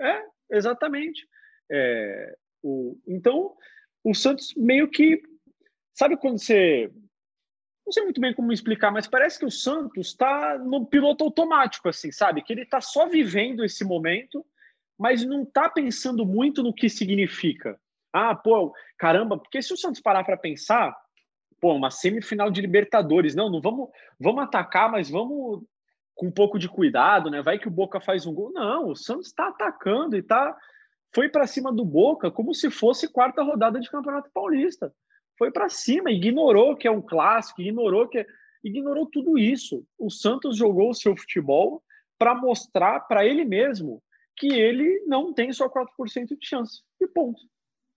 [0.00, 1.26] É, exatamente.
[1.70, 2.96] É, o...
[3.06, 3.54] Então,
[4.04, 5.20] o Santos meio que.
[5.94, 6.90] Sabe quando você
[7.84, 11.88] não sei muito bem como explicar, mas parece que o Santos está no piloto automático,
[11.88, 12.42] assim, sabe?
[12.42, 14.44] Que ele está só vivendo esse momento,
[14.98, 17.78] mas não está pensando muito no que significa.
[18.12, 20.96] Ah, pô, caramba, porque se o Santos parar para pensar,
[21.60, 25.64] pô, uma semifinal de Libertadores, não, não vamos, vamos atacar, mas vamos
[26.14, 27.42] com um pouco de cuidado, né?
[27.42, 28.52] Vai que o Boca faz um gol.
[28.52, 30.56] Não, o Santos está atacando e tá
[31.14, 34.92] foi para cima do Boca como se fosse quarta rodada de Campeonato Paulista.
[35.42, 38.26] Foi para cima, ignorou que é um clássico, ignorou que é...
[38.62, 39.84] ignorou tudo isso.
[39.98, 41.82] O Santos jogou o seu futebol
[42.16, 44.00] para mostrar para ele mesmo
[44.36, 46.82] que ele não tem só 4% de chance.
[47.00, 47.40] E ponto.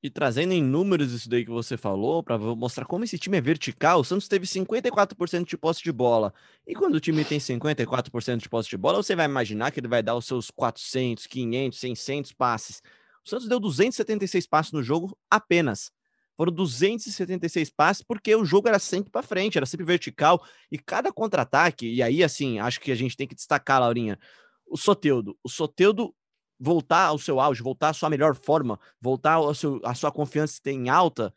[0.02, 3.42] E trazendo em números isso daí que você falou, para mostrar como esse time é
[3.42, 6.34] vertical, o Santos teve 54% de posse de bola.
[6.66, 9.88] E quando o time tem 54% de posse de bola, você vai imaginar que ele
[9.88, 12.82] vai dar os seus 400, 500, 600 passes.
[13.24, 15.94] O Santos deu 276 passes no jogo apenas.
[16.38, 20.44] Foram 276 passes porque o jogo era sempre para frente, era sempre vertical.
[20.72, 24.20] E cada contra-ataque, e aí assim, acho que a gente tem que destacar, Laurinha,
[24.68, 25.38] o Soteudo.
[25.44, 26.14] O Soteudo
[26.60, 30.60] voltar ao seu auge, voltar à sua melhor forma, voltar ao seu, a sua confiança
[30.66, 31.34] em alta,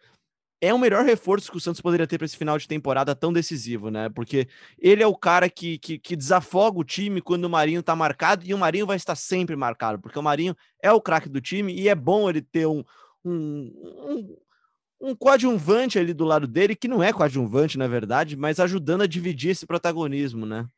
[0.61, 3.33] é o melhor reforço que o Santos poderia ter para esse final de temporada tão
[3.33, 4.09] decisivo, né?
[4.09, 7.95] Porque ele é o cara que, que, que, desafoga o time quando o Marinho tá
[7.95, 11.41] marcado e o Marinho vai estar sempre marcado, porque o Marinho é o craque do
[11.41, 12.83] time e é bom ele ter um,
[13.25, 13.73] um,
[14.11, 14.37] um,
[15.01, 19.07] um coadjuvante ali do lado dele, que não é coadjuvante, na verdade, mas ajudando a
[19.07, 20.69] dividir esse protagonismo, né?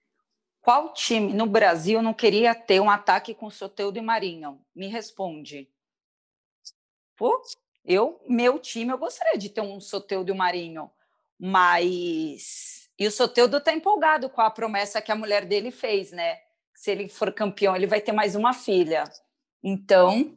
[0.61, 4.61] Qual time no Brasil não queria ter um ataque com Soteudo e Marinho?
[4.75, 5.69] Me responde.
[7.17, 7.41] Pô,
[7.85, 10.91] eu, meu time, eu gostaria de ter um Soteudo e Marinho,
[11.39, 16.39] mas e o Soteudo está empolgado com a promessa que a mulher dele fez, né?
[16.75, 19.05] Se ele for campeão, ele vai ter mais uma filha.
[19.63, 20.37] Então,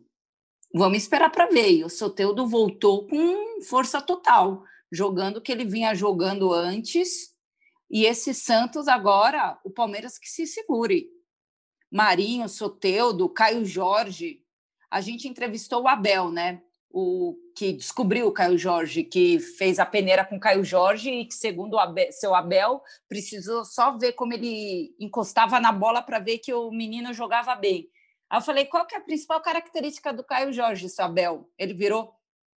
[0.73, 1.71] vamos esperar para ver.
[1.71, 7.33] E o Soteudo voltou com força total, jogando o que ele vinha jogando antes
[7.93, 11.11] e esse Santos agora, o Palmeiras que se segure.
[11.91, 14.41] Marinho, Soteudo, Caio Jorge.
[14.89, 16.63] A gente entrevistou o Abel, né?
[16.89, 21.25] O que descobriu o Caio Jorge, que fez a peneira com o Caio Jorge e
[21.25, 26.39] que, segundo Abel, seu Abel, precisou só ver como ele encostava na bola para ver
[26.39, 27.87] que o menino jogava bem.
[28.33, 31.47] Aí eu falei, qual que é a principal característica do Caio Jorge, seu Abel?
[31.55, 32.15] Ele virou,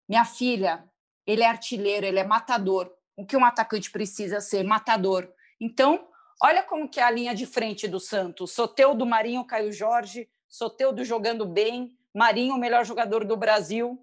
[0.08, 0.82] minha filha,
[1.26, 5.30] ele é artilheiro, ele é matador o que um atacante precisa ser matador.
[5.60, 6.08] Então,
[6.42, 8.52] olha como que é a linha de frente do Santos.
[8.52, 14.02] Soteu do Marinho, Caio Jorge, Soteu do jogando bem, Marinho o melhor jogador do Brasil.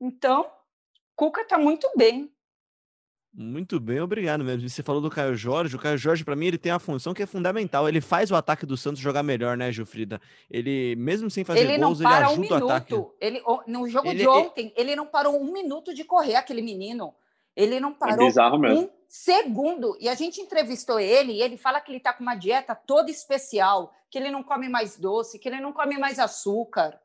[0.00, 0.50] Então,
[1.14, 2.34] Cuca está muito bem.
[3.34, 4.68] Muito bem, obrigado mesmo.
[4.68, 5.74] Você falou do Caio Jorge.
[5.74, 7.88] O Caio Jorge, para mim, ele tem a função que é fundamental.
[7.88, 10.20] Ele faz o ataque do Santos jogar melhor, né, Gilfrida?
[10.50, 12.62] Ele, mesmo sem fazer ele gols, ele ajuda um minuto.
[12.62, 12.94] o ataque.
[13.18, 17.14] Ele, no jogo ele, de ontem, ele não parou um minuto de correr, aquele menino.
[17.56, 19.96] Ele não é parou é um segundo.
[19.98, 23.10] E a gente entrevistou ele e ele fala que ele está com uma dieta toda
[23.10, 27.00] especial, que ele não come mais doce, que ele não come mais açúcar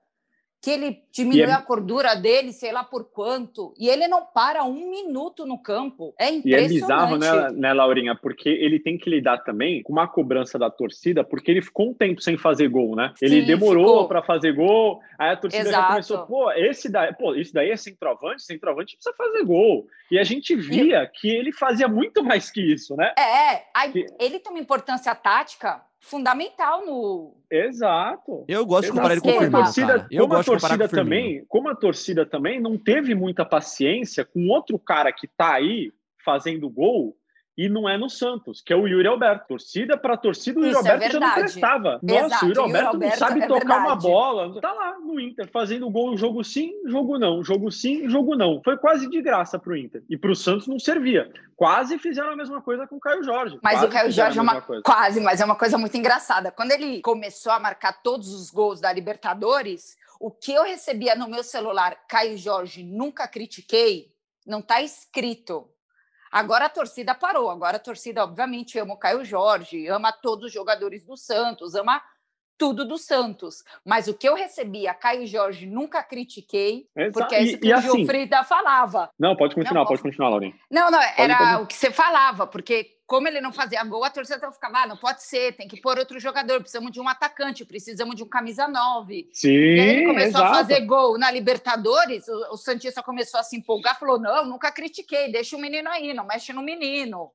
[0.62, 1.54] que ele diminuiu é...
[1.54, 6.14] a gordura dele, sei lá por quanto, e ele não para um minuto no campo.
[6.20, 6.74] É impressionante.
[6.74, 8.16] E é bizarro, né, né, Laurinha?
[8.16, 11.94] Porque ele tem que lidar também com uma cobrança da torcida, porque ele ficou um
[11.94, 13.14] tempo sem fazer gol, né?
[13.16, 15.82] Sim, ele demorou para fazer gol, aí a torcida Exato.
[15.82, 19.88] já começou, pô, esse daí, pô, isso daí é centroavante, centroavante precisa fazer gol.
[20.10, 21.08] E a gente via e...
[21.08, 23.14] que ele fazia muito mais que isso, né?
[23.18, 24.06] É, aí, que...
[24.20, 27.36] ele tem uma importância tática fundamental no.
[27.50, 28.46] Exato.
[28.48, 31.70] Eu gosto de comparar ele com o Firmino, torcida, Eu gosto a torcida também, como
[31.70, 35.92] a torcida também não teve muita paciência com outro cara que tá aí
[36.24, 37.16] fazendo gol
[37.58, 39.48] e não é no Santos, que é o Yuri Alberto.
[39.48, 42.00] Torcida para torcida, o Yuri Isso é Alberto é já não prestava.
[42.04, 43.88] Nossa, Exato, o Yuri Alberto, Alberto não sabe é tocar verdade.
[43.88, 44.62] uma bola.
[44.62, 48.62] Tá lá no Inter, fazendo gol, jogo sim, jogo não, jogo sim, jogo não.
[48.64, 50.04] Foi quase de graça para o Inter.
[50.08, 51.32] E para o Santos não servia.
[51.56, 53.58] Quase fizeram a mesma coisa com o Caio Jorge.
[53.64, 54.84] Mas quase o Caio Jorge é uma coisa.
[54.84, 56.52] quase, mas é uma coisa muito engraçada.
[56.52, 61.28] Quando ele começou a marcar todos os gols da Libertadores, o que eu recebia no
[61.28, 64.12] meu celular, Caio Jorge, nunca critiquei,
[64.46, 65.68] não está escrito
[66.38, 67.50] Agora a torcida parou.
[67.50, 72.00] Agora a torcida, obviamente, ama o Caio Jorge, ama todos os jogadores do Santos, ama
[72.58, 73.64] tudo do Santos.
[73.86, 77.14] Mas o que eu recebia, Caio Jorge, nunca critiquei, Exato.
[77.14, 79.10] porque é isso que e, o assim, Gilfrida falava.
[79.20, 80.54] Não, pode continuar, não, pode continuar, Laurinha.
[80.70, 81.64] Não, não, era pode, pode.
[81.64, 84.98] o que você falava, porque como ele não fazia gol, a torcida ficava, ah, não
[84.98, 88.68] pode ser, tem que pôr outro jogador, precisamos de um atacante, precisamos de um camisa
[88.68, 89.30] 9.
[89.32, 90.54] Sim, e aí ele começou exato.
[90.54, 94.70] a fazer gol na Libertadores, o, o Santista começou a se empolgar, falou, não, nunca
[94.74, 97.32] critiquei, deixa o menino aí, não mexe no menino.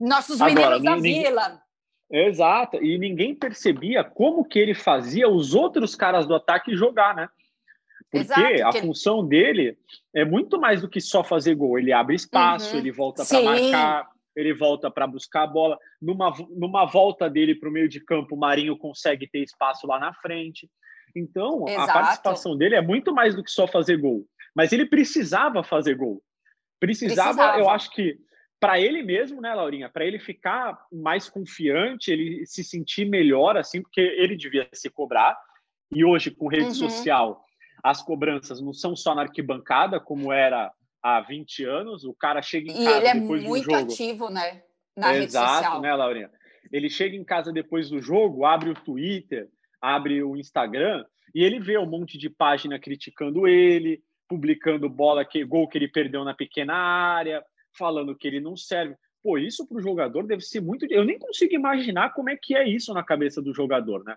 [0.00, 1.22] Nossos Agora, meninos da ninguém...
[1.24, 1.62] vila.
[2.10, 7.28] Exato, e ninguém percebia como que ele fazia os outros caras do ataque jogar, né?
[8.10, 9.28] Porque Exato, a função ele...
[9.28, 9.78] dele
[10.12, 11.78] é muito mais do que só fazer gol.
[11.78, 12.80] Ele abre espaço, uhum.
[12.80, 15.78] ele volta para marcar, ele volta para buscar a bola.
[16.02, 20.00] Numa, numa volta dele para o meio de campo, o Marinho consegue ter espaço lá
[20.00, 20.68] na frente.
[21.14, 21.90] Então, Exato.
[21.90, 24.26] a participação dele é muito mais do que só fazer gol.
[24.54, 26.20] Mas ele precisava fazer gol.
[26.80, 27.58] Precisava, precisava.
[27.60, 28.18] eu acho que
[28.60, 29.88] para ele mesmo, né, Laurinha?
[29.88, 35.36] Para ele ficar mais confiante, ele se sentir melhor, assim, porque ele devia se cobrar.
[35.90, 36.74] E hoje, com rede uhum.
[36.74, 37.42] social,
[37.82, 40.70] as cobranças não são só na arquibancada, como era
[41.02, 42.04] há 20 anos.
[42.04, 43.92] O cara chega em e casa ele é depois muito do jogo.
[43.92, 44.62] ativo, né?
[44.94, 45.80] Na Exato, rede social.
[45.80, 46.30] né, Laurinha?
[46.70, 49.48] Ele chega em casa depois do jogo, abre o Twitter,
[49.80, 55.42] abre o Instagram e ele vê um monte de página criticando ele, publicando bola que
[55.44, 57.42] gol que ele perdeu na pequena área,
[57.76, 58.94] falando que ele não serve.
[59.22, 60.86] Pô, isso para o jogador deve ser muito.
[60.86, 64.16] Eu nem consigo imaginar como é que é isso na cabeça do jogador, né?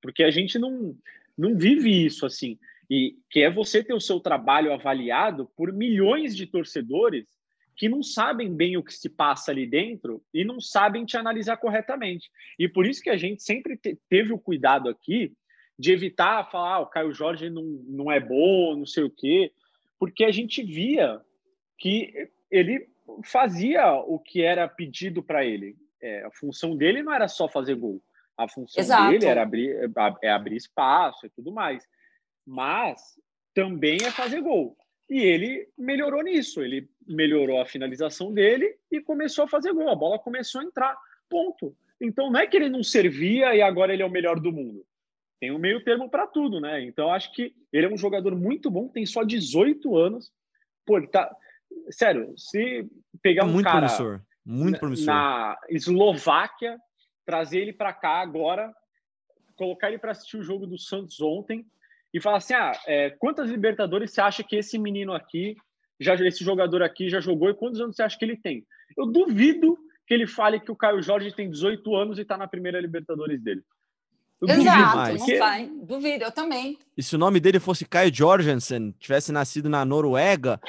[0.00, 0.94] Porque a gente não,
[1.36, 2.58] não vive isso assim.
[2.90, 7.26] E que é você ter o seu trabalho avaliado por milhões de torcedores
[7.74, 11.56] que não sabem bem o que se passa ali dentro e não sabem te analisar
[11.56, 12.30] corretamente.
[12.58, 15.32] E por isso que a gente sempre te, teve o cuidado aqui
[15.78, 19.50] de evitar falar ah, o Caio Jorge não, não é bom, não sei o quê,
[19.98, 21.20] porque a gente via
[21.78, 22.88] que ele
[23.24, 25.76] fazia o que era pedido para ele.
[26.00, 28.02] É, a função dele não era só fazer gol.
[28.36, 29.10] A função Exato.
[29.10, 29.76] dele era abrir,
[30.22, 31.86] é abrir espaço e tudo mais.
[32.46, 33.00] Mas
[33.54, 34.76] também é fazer gol.
[35.08, 36.62] E ele melhorou nisso.
[36.62, 39.88] Ele melhorou a finalização dele e começou a fazer gol.
[39.88, 40.96] A bola começou a entrar.
[41.28, 41.76] Ponto.
[42.00, 44.84] Então não é que ele não servia e agora ele é o melhor do mundo.
[45.40, 46.82] Tem um meio termo para tudo, né?
[46.84, 50.32] Então acho que ele é um jogador muito bom, tem só 18 anos.
[50.86, 51.34] Pô, ele tá,
[51.90, 52.88] sério, se
[53.22, 55.06] pegar é um muito cara promissor, muito promissor.
[55.06, 56.78] na Eslováquia,
[57.24, 58.72] trazer ele para cá agora,
[59.56, 61.66] colocar ele para assistir o jogo do Santos ontem
[62.12, 65.56] e falar assim: ah, é, quantas Libertadores você acha que esse menino aqui,
[66.00, 68.66] já esse jogador aqui já jogou e quantos anos você acha que ele tem?
[68.96, 72.48] Eu duvido que ele fale que o Caio Jorge tem 18 anos e está na
[72.48, 73.62] primeira Libertadores dele.
[74.42, 75.70] Exato, não vai.
[75.84, 76.76] Duvido, eu também.
[76.96, 80.60] E se o nome dele fosse Caio Jorgensen, tivesse nascido na Noruega,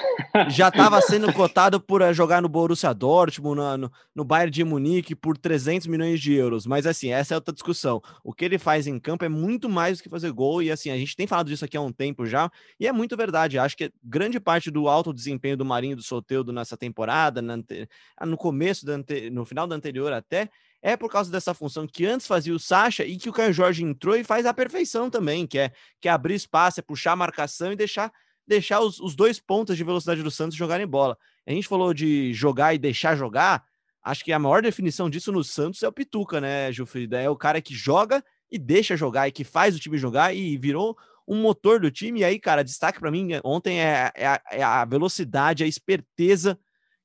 [0.50, 4.64] já estava sendo cotado por eh, jogar no Borussia Dortmund, no, no, no Bayern de
[4.64, 6.68] Munique, por 300 milhões de euros.
[6.68, 8.02] Mas, assim, essa é outra discussão.
[8.24, 10.62] O que ele faz em campo é muito mais do que fazer gol.
[10.62, 12.52] E, assim, a gente tem falado disso aqui há um tempo já.
[12.80, 13.58] E é muito verdade.
[13.58, 18.86] Acho que grande parte do alto desempenho do Marinho do Soteudo nessa temporada, no começo,
[19.32, 20.50] no final da anterior até,
[20.84, 23.86] é por causa dessa função que antes fazia o Sacha e que o Caio Jorge
[23.86, 27.16] entrou e faz a perfeição também, que é, que é abrir espaço, é puxar a
[27.16, 28.12] marcação e deixar,
[28.46, 31.18] deixar os, os dois pontas de velocidade do Santos jogarem bola.
[31.48, 33.64] A gente falou de jogar e deixar jogar,
[34.04, 37.18] acho que a maior definição disso no Santos é o Pituca, né, Gilfrida?
[37.18, 40.58] É o cara que joga e deixa jogar e que faz o time jogar e
[40.58, 42.20] virou um motor do time.
[42.20, 46.60] E aí, cara, destaque para mim ontem é, é, a, é a velocidade, a esperteza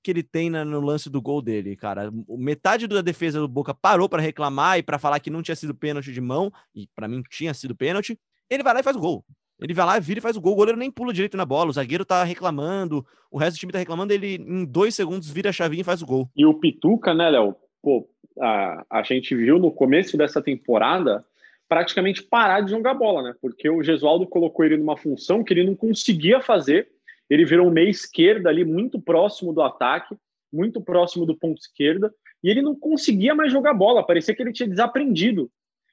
[0.09, 2.11] que ele tem no lance do gol dele, cara.
[2.31, 5.75] Metade da defesa do Boca parou para reclamar e para falar que não tinha sido
[5.75, 8.19] pênalti de mão, e para mim tinha sido pênalti.
[8.49, 9.23] Ele vai lá e faz o gol.
[9.61, 10.55] Ele vai lá, vira e faz o gol.
[10.55, 11.69] O goleiro nem pula direito na bola.
[11.69, 14.15] O zagueiro tá reclamando, o resto do time tá reclamando.
[14.15, 16.31] Ele, em dois segundos, vira a chavinha e faz o gol.
[16.35, 17.55] E o Pituca, né, Léo?
[17.83, 18.09] Pô,
[18.41, 21.23] a, a gente viu no começo dessa temporada
[21.69, 23.35] praticamente parar de jogar bola, né?
[23.43, 26.89] Porque o Gesualdo colocou ele numa função que ele não conseguia fazer
[27.29, 30.17] ele virou meia esquerda ali, muito próximo do ataque,
[30.53, 32.13] muito próximo do ponto esquerda,
[32.43, 35.51] e ele não conseguia mais jogar bola, parecia que ele tinha desaprendido.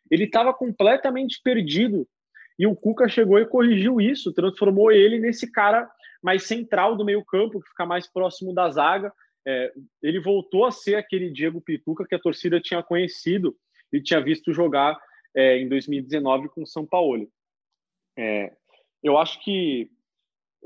[0.09, 2.07] Ele estava completamente perdido.
[2.57, 5.89] E o Cuca chegou e corrigiu isso, transformou ele nesse cara
[6.23, 9.11] mais central do meio-campo, que fica mais próximo da zaga.
[9.45, 13.55] É, ele voltou a ser aquele Diego Pituca que a torcida tinha conhecido
[13.91, 14.97] e tinha visto jogar
[15.35, 17.29] é, em 2019 com o São Paulo.
[18.17, 18.53] É,
[19.03, 19.91] eu acho que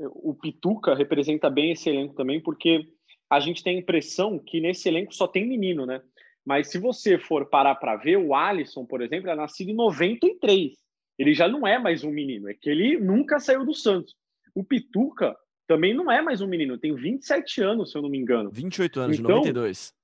[0.00, 2.86] o Pituca representa bem esse elenco também, porque
[3.28, 6.02] a gente tem a impressão que nesse elenco só tem menino, né?
[6.44, 10.72] Mas se você for parar para ver, o Alisson, por exemplo, é nascido em 93.
[11.18, 14.16] Ele já não é mais um menino, é que ele nunca saiu do Santos.
[14.54, 15.36] O Pituca
[15.66, 18.50] também não é mais um menino, tem 27 anos, se eu não me engano.
[18.50, 19.94] 28 anos, então, de 92.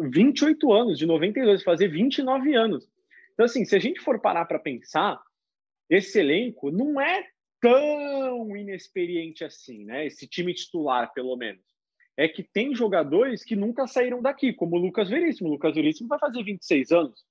[0.00, 2.88] 28 anos, de 92, fazer 29 anos.
[3.34, 5.20] Então, assim, se a gente for parar para pensar,
[5.90, 7.26] esse elenco não é
[7.62, 10.04] tão inexperiente assim, né?
[10.04, 11.62] Esse time titular, pelo menos.
[12.16, 15.48] É que tem jogadores que nunca saíram daqui, como o Lucas Veríssimo.
[15.48, 17.24] O Lucas Veríssimo vai fazer 26 anos.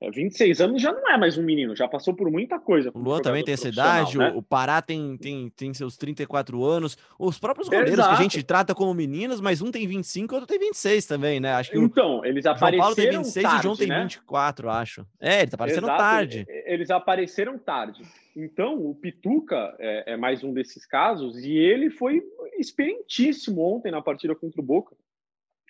[0.00, 2.92] É, 26 anos já não é mais um menino, já passou por muita coisa.
[2.94, 4.32] O Luan também tem essa idade, né?
[4.32, 6.96] o Pará tem, tem, tem seus 34 anos.
[7.18, 8.10] Os próprios goleiros Exato.
[8.10, 11.40] que a gente trata como meninos, mas um tem 25 e outro tem 26 também,
[11.40, 11.52] né?
[11.54, 12.70] Acho que então, eles apareceram.
[12.70, 14.02] João Paulo tem 26 tarde, e o João tem né?
[14.02, 15.06] 24, acho.
[15.20, 15.98] É, ele tá aparecendo Exato.
[15.98, 16.46] tarde.
[16.48, 18.02] Eles apareceram tarde.
[18.36, 22.22] Então, o Pituca é, é mais um desses casos, e ele foi
[22.56, 24.94] experientíssimo ontem na partida contra o Boca.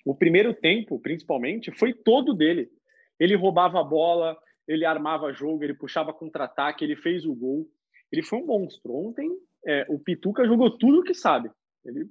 [0.04, 2.70] O primeiro tempo, principalmente, foi todo dele.
[3.18, 7.66] Ele roubava a bola, ele armava jogo, ele puxava contra-ataque, ele fez o gol.
[8.12, 8.94] Ele foi um monstro.
[8.94, 9.30] Ontem,
[9.66, 11.50] é, o Pituca jogou tudo o que sabe.
[11.84, 12.06] Ele,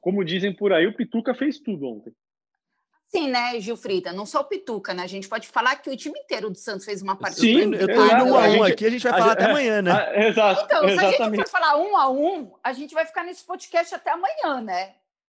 [0.00, 2.12] como dizem por aí, o Pituca fez tudo ontem.
[3.06, 4.12] Sim, né, Gilfrida?
[4.12, 5.04] Não só o Pituca, né?
[5.04, 7.46] A gente pode falar que o time inteiro do Santos fez uma partida.
[7.46, 9.92] Sim, eu tô indo um a um aqui, a gente vai falar até amanhã, né?
[10.28, 11.22] Exato, então, se exatamente.
[11.22, 14.60] a gente for falar um a um, a gente vai ficar nesse podcast até amanhã,
[14.60, 14.94] né?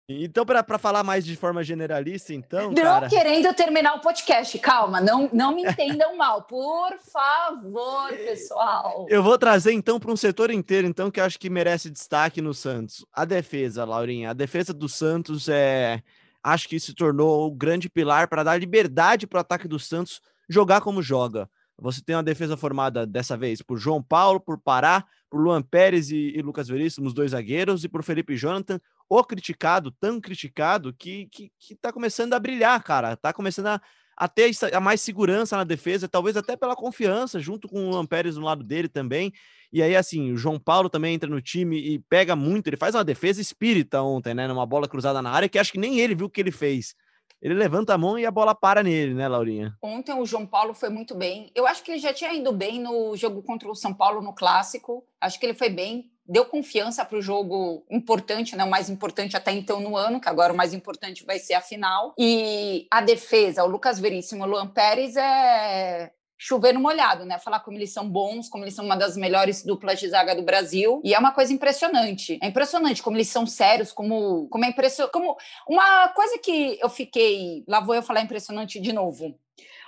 [0.10, 3.10] Então, para falar mais de forma generalista, então, não cara...
[3.10, 9.06] querendo terminar o podcast, calma, não, não me entendam mal, por favor, pessoal.
[9.10, 12.42] Eu vou trazer então para um setor inteiro, então, que eu acho que merece destaque
[12.42, 13.06] no Santos.
[13.12, 16.02] A defesa, Laurinha, a defesa do Santos é,
[16.42, 20.22] acho que se tornou o grande pilar para dar liberdade para o ataque do Santos
[20.48, 21.50] jogar como joga.
[21.80, 26.10] Você tem uma defesa formada dessa vez por João Paulo, por Pará, por Luan Pérez
[26.10, 28.80] e, e Lucas Veríssimo, os dois zagueiros, e por Felipe Jonathan,
[29.10, 33.16] o criticado, tão criticado, que, que, que tá começando a brilhar, cara.
[33.16, 33.82] Tá começando a,
[34.16, 38.36] a ter a mais segurança na defesa, talvez até pela confiança, junto com o Pérez
[38.36, 39.32] no lado dele também.
[39.72, 42.68] E aí, assim, o João Paulo também entra no time e pega muito.
[42.68, 44.48] Ele faz uma defesa espírita ontem, né?
[44.48, 46.96] Numa bola cruzada na área, que acho que nem ele viu o que ele fez.
[47.42, 49.78] Ele levanta a mão e a bola para nele, né, Laurinha?
[49.82, 51.52] Ontem o João Paulo foi muito bem.
[51.54, 54.34] Eu acho que ele já tinha ido bem no jogo contra o São Paulo no
[54.34, 55.06] clássico.
[55.22, 58.64] Acho que ele foi bem, deu confiança para o jogo importante, né?
[58.64, 61.62] O mais importante até então no ano, que agora o mais importante vai ser a
[61.62, 62.14] final.
[62.18, 67.40] E a defesa, o Lucas Veríssimo, o Luan Pérez é chover no molhado, né?
[67.40, 70.44] Falar como eles são bons, como eles são uma das melhores duplas de zaga do
[70.44, 71.02] Brasil.
[71.04, 72.38] E é uma coisa impressionante.
[72.42, 75.14] É impressionante como eles são sérios, como, como é impressionante.
[75.14, 75.36] Como
[75.68, 77.64] uma coisa que eu fiquei.
[77.68, 79.40] Lá vou eu falar impressionante de novo.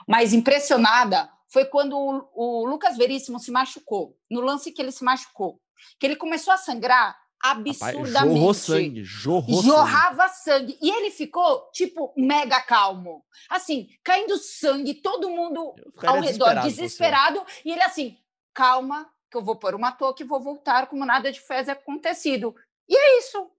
[0.07, 4.15] Mas impressionada foi quando o, o Lucas Veríssimo se machucou.
[4.29, 5.59] No lance que ele se machucou.
[5.99, 8.11] Que ele começou a sangrar absurdamente.
[8.11, 10.73] Rapaz, jorrou sangue, jorrou Jorrava sangue.
[10.73, 10.79] sangue.
[10.81, 13.25] E ele ficou, tipo, mega calmo.
[13.49, 15.73] Assim, caindo sangue, todo mundo
[16.05, 17.39] ao redor, desesperado.
[17.39, 17.61] Você.
[17.65, 18.17] E ele assim,
[18.53, 22.55] calma, que eu vou pôr uma touca e vou voltar como nada de fez acontecido.
[22.87, 23.49] E é isso.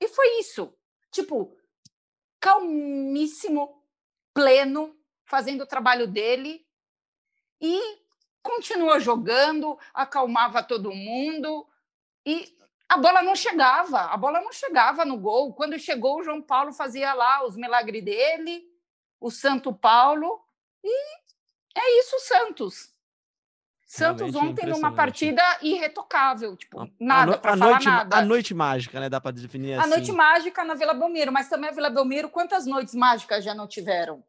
[0.00, 0.74] E foi isso.
[1.10, 1.56] Tipo,
[2.40, 3.82] calmíssimo,
[4.34, 4.94] pleno,
[5.24, 6.66] fazendo o trabalho dele.
[7.60, 7.80] E
[8.44, 11.66] continuou jogando, acalmava todo mundo.
[12.24, 12.54] E
[12.88, 15.54] a bola não chegava, a bola não chegava no gol.
[15.54, 18.62] Quando chegou, o João Paulo fazia lá os milagres dele,
[19.18, 20.44] o Santo Paulo,
[20.84, 21.16] e
[21.74, 22.92] é isso, Santos.
[23.86, 28.16] Santos Realmente ontem numa partida irretocável, tipo, nada para falar noite, nada.
[28.16, 29.08] A noite mágica, né?
[29.08, 29.84] Dá para definir assim.
[29.84, 33.54] A noite mágica na Vila Belmiro, mas também a Vila Belmiro, quantas noites mágicas já
[33.54, 34.24] não tiveram?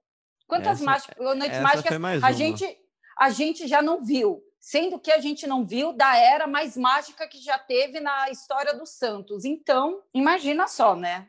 [0.47, 2.85] Quantas essa, noites mágicas a gente
[3.18, 4.41] a gente já não viu?
[4.66, 8.76] sendo que a gente não viu da era mais mágica que já teve na história
[8.76, 9.45] do Santos.
[9.45, 11.28] Então, imagina só, né?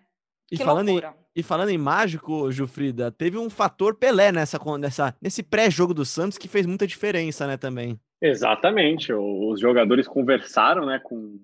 [0.51, 1.03] E falando, em,
[1.35, 6.39] e falando em mágico, Jufrida, teve um fator Pelé nessa, nessa, nesse pré-jogo do Santos
[6.39, 8.01] que fez muita diferença, né, também.
[8.23, 9.13] Exatamente.
[9.13, 11.39] Os jogadores conversaram né, com,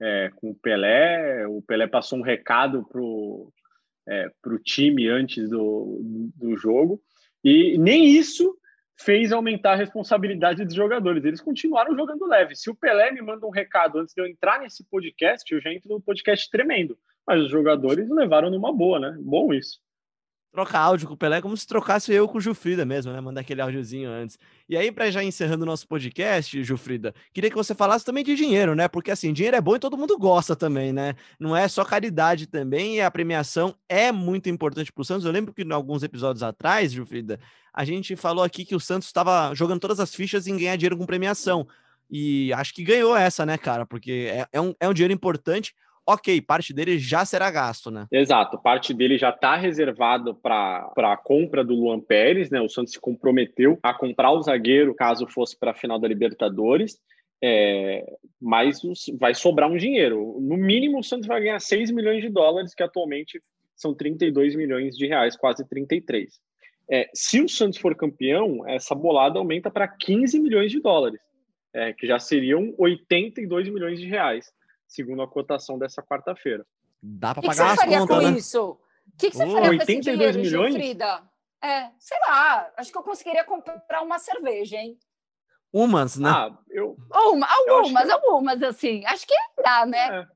[0.00, 3.52] é, com o Pelé, o Pelé passou um recado pro,
[4.06, 6.00] é, pro time antes do,
[6.36, 7.02] do jogo,
[7.42, 8.56] e nem isso
[8.98, 11.24] fez aumentar a responsabilidade dos jogadores.
[11.24, 12.56] Eles continuaram jogando leve.
[12.56, 15.72] Se o Pelé me manda um recado antes de eu entrar nesse podcast, eu já
[15.72, 16.98] entro no podcast tremendo.
[17.26, 19.16] Mas os jogadores levaram numa boa, né?
[19.20, 19.80] Bom isso.
[20.52, 23.20] Trocar áudio com o Pelé é como se trocasse eu com o Jufrida mesmo, né?
[23.20, 24.38] Mandar aquele áudiozinho antes.
[24.68, 28.34] E aí, para já encerrando o nosso podcast, Jufrida, queria que você falasse também de
[28.34, 28.88] dinheiro, né?
[28.88, 31.14] Porque assim, dinheiro é bom e todo mundo gosta também, né?
[31.38, 35.26] Não é só caridade também, e a premiação é muito importante para o Santos.
[35.26, 37.38] Eu lembro que em alguns episódios atrás, Jufrida,
[37.72, 40.96] a gente falou aqui que o Santos estava jogando todas as fichas em ganhar dinheiro
[40.96, 41.66] com premiação.
[42.10, 43.84] E acho que ganhou essa, né, cara?
[43.84, 45.74] Porque é, é, um, é um dinheiro importante.
[46.08, 48.06] Ok, parte dele já será gasto, né?
[48.12, 52.60] Exato, parte dele já está reservado para a compra do Luan Pérez, né?
[52.60, 57.00] O Santos se comprometeu a comprar o zagueiro caso fosse para a final da Libertadores.
[57.42, 58.04] É,
[58.40, 58.80] mas
[59.18, 60.38] vai sobrar um dinheiro.
[60.40, 63.42] No mínimo, o Santos vai ganhar 6 milhões de dólares, que atualmente
[63.74, 66.40] são 32 milhões de reais, quase 33.
[66.90, 71.20] É, se o Santos for campeão, essa bolada aumenta para 15 milhões de dólares,
[71.74, 74.46] é, que já seriam 82 milhões de reais,
[74.86, 76.66] segundo a cotação dessa quarta-feira.
[77.02, 78.00] Dá para pagar as contas, né?
[78.00, 78.70] O que você faria com isso?
[78.70, 80.74] O que, que você faria 82 com esse dinheiro, milhões?
[80.74, 81.22] Gilfrida?
[81.62, 84.98] É, sei lá, acho que eu conseguiria comprar uma cerveja, hein?
[85.72, 86.30] Umas, né?
[86.30, 89.04] Ah, eu, Uma, algumas, eu algumas, assim.
[89.04, 90.20] Acho que dá, né?
[90.20, 90.35] É.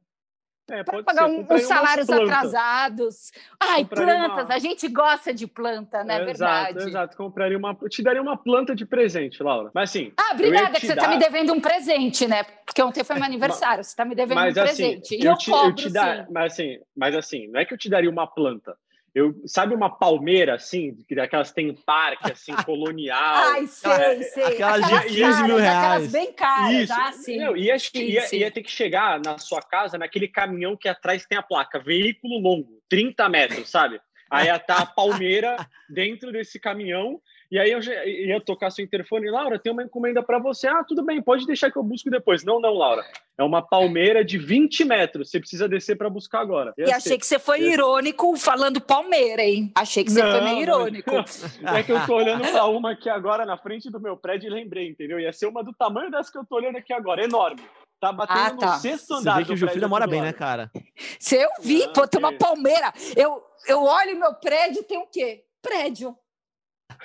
[0.71, 3.33] É, para pagar um, uns salários atrasados.
[3.59, 4.55] Ai, compraria plantas, uma...
[4.55, 6.23] a gente gosta de planta, né?
[6.23, 6.71] É, verdade.
[6.71, 7.17] Exato, exato.
[7.17, 9.71] Compraria uma, eu te daria uma planta de presente, Laura.
[9.75, 10.13] Mas assim.
[10.17, 11.09] Ah, obrigada, que você está dar...
[11.09, 12.45] me devendo um presente, né?
[12.65, 15.17] Porque ontem foi meu aniversário, você está me devendo mas, um assim, presente.
[15.17, 17.75] E eu, eu te, cobro, eu te dar, mas assim, mas assim, não é que
[17.75, 18.77] eu te daria uma planta.
[19.15, 23.19] Eu, sabe uma palmeira, assim, que daquelas tem parque, assim, colonial.
[23.53, 24.45] Ai, sei, é, sei.
[24.45, 25.79] aquelas Aquelas, de 15 mil reais.
[25.79, 26.75] aquelas bem caras.
[26.75, 26.93] Isso.
[26.93, 27.39] Ah, sim.
[27.39, 28.37] Não, ia, Sim, ia, sim.
[28.39, 32.39] ia ter que chegar na sua casa naquele caminhão que atrás tem a placa, veículo
[32.39, 34.01] longo, 30 metros, sabe?
[34.31, 35.57] Aí ia estar a palmeira
[35.91, 40.23] dentro desse caminhão, e aí eu já ia tocar seu interfone, Laura, tem uma encomenda
[40.23, 40.69] para você.
[40.69, 42.45] Ah, tudo bem, pode deixar que eu busco depois.
[42.45, 43.03] Não, não, Laura.
[43.37, 46.73] É uma palmeira de 20 metros, você precisa descer para buscar agora.
[46.77, 49.73] E achei que você foi irônico falando Palmeira, hein?
[49.75, 51.11] Achei que você foi meio irônico.
[51.75, 54.51] É que eu tô olhando para uma aqui agora na frente do meu prédio e
[54.51, 55.19] lembrei, entendeu?
[55.19, 57.61] Ia ser uma do tamanho dessa que eu tô olhando aqui agora, enorme.
[58.01, 58.75] Tá batendo Ah, tá.
[58.75, 59.37] no sexto Você andar.
[59.39, 60.71] vê que o Jufrida mora bem, né, cara?
[61.19, 62.93] Se eu vi, Não, pô, tem uma palmeira.
[63.17, 65.45] Eu, eu olho meu prédio, tem o quê?
[65.61, 66.17] Prédio.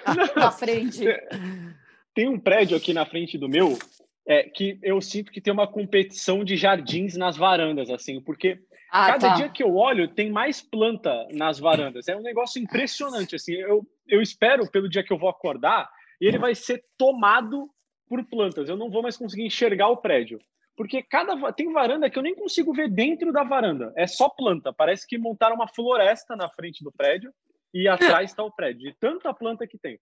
[0.36, 1.06] Na frente.
[2.14, 3.78] Tem um prédio aqui na frente do meu
[4.28, 8.60] é, que eu sinto que tem uma competição de jardins nas varandas, assim, porque
[8.90, 9.36] Ah, cada tá.
[9.36, 12.08] dia que eu olho tem mais planta nas varandas.
[12.08, 13.54] É um negócio impressionante, assim.
[13.54, 17.70] Eu, eu espero pelo dia que eu vou acordar e ele vai ser tomado
[18.08, 18.70] por plantas.
[18.70, 20.40] Eu não vou mais conseguir enxergar o prédio.
[20.78, 23.94] Porque cada tem varanda que eu nem consigo ver dentro da varanda.
[23.96, 24.74] É só planta.
[24.74, 27.34] Parece que montaram uma floresta na frente do prédio
[27.76, 28.90] e atrás está o prédio.
[28.90, 30.00] De tanta planta que tem.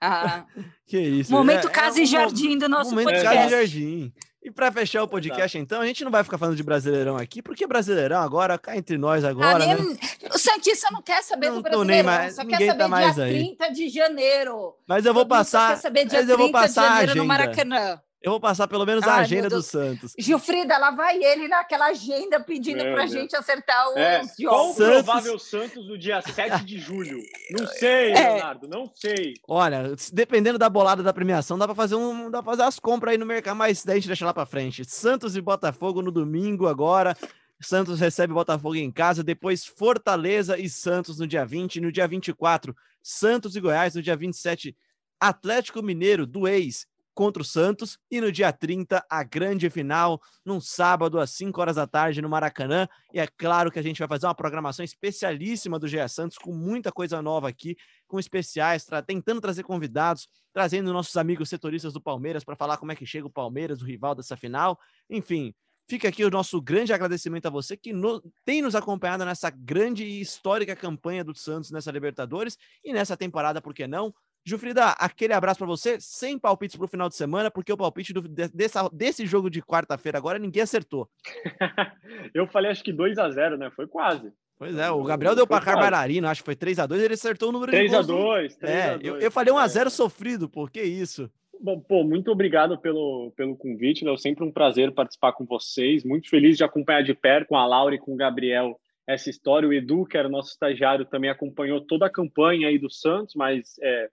[0.00, 0.44] Ah,
[0.86, 1.32] Que isso.
[1.32, 3.34] momento é- é casa um e jardim do nosso Momento podcast.
[3.36, 4.12] Casa e Jardim.
[4.42, 7.40] E para fechar o podcast, então, a gente não vai ficar falando de Brasileirão aqui,
[7.40, 9.74] porque Brasileirão agora, cá entre nós agora, Ah, né?
[9.76, 9.96] nem-
[10.30, 13.14] O Santista não quer saber Não do Brasileirão, mais- só quer ninguém saber tá mais
[13.14, 13.32] dia aí.
[13.38, 14.74] 30 de janeiro.
[14.86, 16.82] Mas eu vou Todo só passar, quer saber dia mas eu vou 30 de passar
[16.82, 17.26] a janeiro no agenda.
[17.26, 18.02] Maracanã.
[18.24, 19.62] Eu vou passar pelo menos a Ai, meu agenda do.
[19.62, 20.14] Santos.
[20.18, 23.10] Gilfrida, lá vai ele naquela agenda pedindo pra Deus.
[23.12, 24.74] gente acertar os É, qual o.
[24.74, 27.18] Santos- provável Santos no dia 7 de julho?
[27.50, 28.30] Não sei, É.
[28.34, 29.34] Leonardo, não sei.
[29.46, 33.12] Olha, dependendo da bolada da premiação, dá pra fazer um, dá pra fazer as compras
[33.12, 34.84] aí no mercado, mas daí a gente deixa lá pra frente.
[34.84, 37.16] Santos e Botafogo no domingo agora.
[37.60, 42.74] Santos recebe Botafogo em casa, depois Fortaleza e Santos no dia 20, no dia 24,
[43.02, 44.76] Santos e Goiás no dia 27,
[45.20, 50.60] Atlético Mineiro do ex contra o Santos e no dia 30 a grande final, num
[50.60, 52.88] sábado às 5 horas da tarde no Maracanã.
[53.12, 56.52] E é claro que a gente vai fazer uma programação especialíssima do GE Santos com
[56.52, 62.00] muita coisa nova aqui, com especiais, tra- tentando trazer convidados, trazendo nossos amigos setoristas do
[62.00, 64.78] Palmeiras para falar como é que chega o Palmeiras, o rival dessa final.
[65.08, 65.54] Enfim,
[65.88, 70.04] fica aqui o nosso grande agradecimento a você que no- tem nos acompanhado nessa grande
[70.04, 74.14] e histórica campanha do Santos nessa Libertadores e nessa temporada, por que não?
[74.46, 78.12] Jufrida, aquele abraço para você, sem palpites para o final de semana, porque o palpite
[78.12, 81.08] do- de- dessa- desse jogo de quarta-feira agora ninguém acertou.
[82.34, 83.70] Eu falei acho que 2 a 0 né?
[83.74, 84.32] Foi quase.
[84.58, 87.48] Pois é, o Gabriel deu placar bailarino, acho que foi 3 a 2 ele acertou
[87.48, 89.24] o número de 3 a gols do- 2 3 É, a eu, 2.
[89.24, 89.68] eu falei 1 a É.
[89.68, 91.30] 0 sofrido, pô, que isso?
[91.60, 94.12] Bom, pô, muito obrigado pelo, pelo convite, né?
[94.12, 96.04] É sempre um prazer participar com vocês.
[96.04, 99.68] Muito feliz de acompanhar de perto com a Laura e com o Gabriel essa história.
[99.68, 103.76] O Edu, que era nosso estagiário, também acompanhou toda a campanha aí do Santos, mas
[103.82, 104.08] é,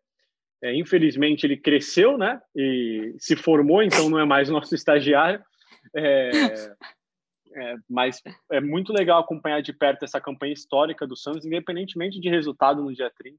[0.63, 2.39] é, infelizmente ele cresceu, né?
[2.55, 5.43] E se formou, então não é mais nosso estagiário.
[5.95, 6.29] É,
[7.53, 12.29] é, mas é muito legal acompanhar de perto essa campanha histórica do Santos, independentemente de
[12.29, 13.37] resultado no dia 30.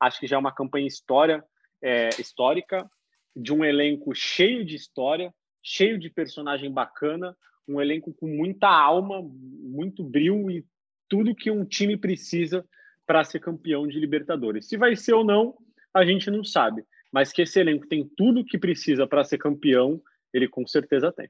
[0.00, 1.42] Acho que já é uma campanha história,
[1.82, 2.88] é, histórica,
[3.34, 9.20] de um elenco cheio de história, cheio de personagem bacana, um elenco com muita alma,
[9.22, 10.64] muito brilho e
[11.08, 12.64] tudo que um time precisa
[13.06, 14.68] para ser campeão de Libertadores.
[14.68, 15.56] Se vai ser ou não,
[15.94, 20.00] a gente não sabe, mas que esse elenco tem tudo que precisa para ser campeão,
[20.32, 21.28] ele com certeza tem.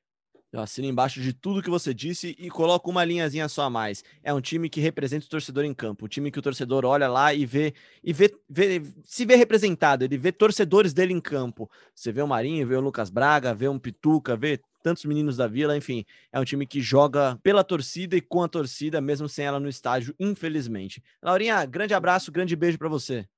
[0.50, 4.02] Eu assino embaixo de tudo que você disse e coloco uma linhazinha só a mais.
[4.22, 6.06] É um time que representa o torcedor em campo.
[6.06, 10.04] O time que o torcedor olha lá e vê e vê, vê- se vê representado.
[10.04, 11.70] Ele vê torcedores dele em campo.
[11.94, 15.46] Você vê o Marinho, vê o Lucas Braga, vê um Pituca, vê tantos meninos da
[15.46, 16.02] Vila, enfim.
[16.32, 19.68] É um time que joga pela torcida e com a torcida, mesmo sem ela no
[19.68, 21.02] estádio, infelizmente.
[21.22, 23.28] Laurinha, grande abraço, grande beijo pra você.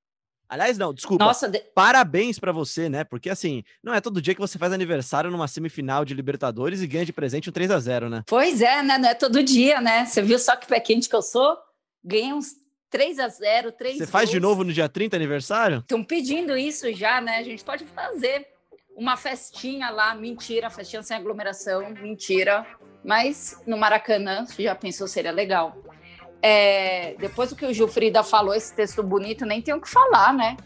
[0.50, 1.24] Aliás, não, desculpa.
[1.24, 3.04] Nossa, de- Parabéns pra você, né?
[3.04, 6.86] Porque assim, não é todo dia que você faz aniversário numa semifinal de Libertadores e
[6.88, 8.24] ganha de presente um 3 a 0 né?
[8.26, 8.98] pois é, né?
[8.98, 10.04] Não é todo dia, né?
[10.04, 11.56] Você viu só que pé quente que eu sou?
[12.04, 12.48] Ganhei uns
[12.90, 15.78] 3 a 0 3 Você faz de novo no dia 30 aniversário?
[15.78, 17.36] Estão pedindo isso já, né?
[17.38, 18.44] A gente pode fazer
[18.96, 20.16] uma festinha lá.
[20.16, 22.66] Mentira, festinha sem aglomeração, mentira.
[23.04, 25.76] Mas no Maracanã, você já pensou, seria legal.
[26.42, 30.32] É, depois do que o Gilfrida falou, esse texto bonito, nem tem o que falar,
[30.32, 30.56] né?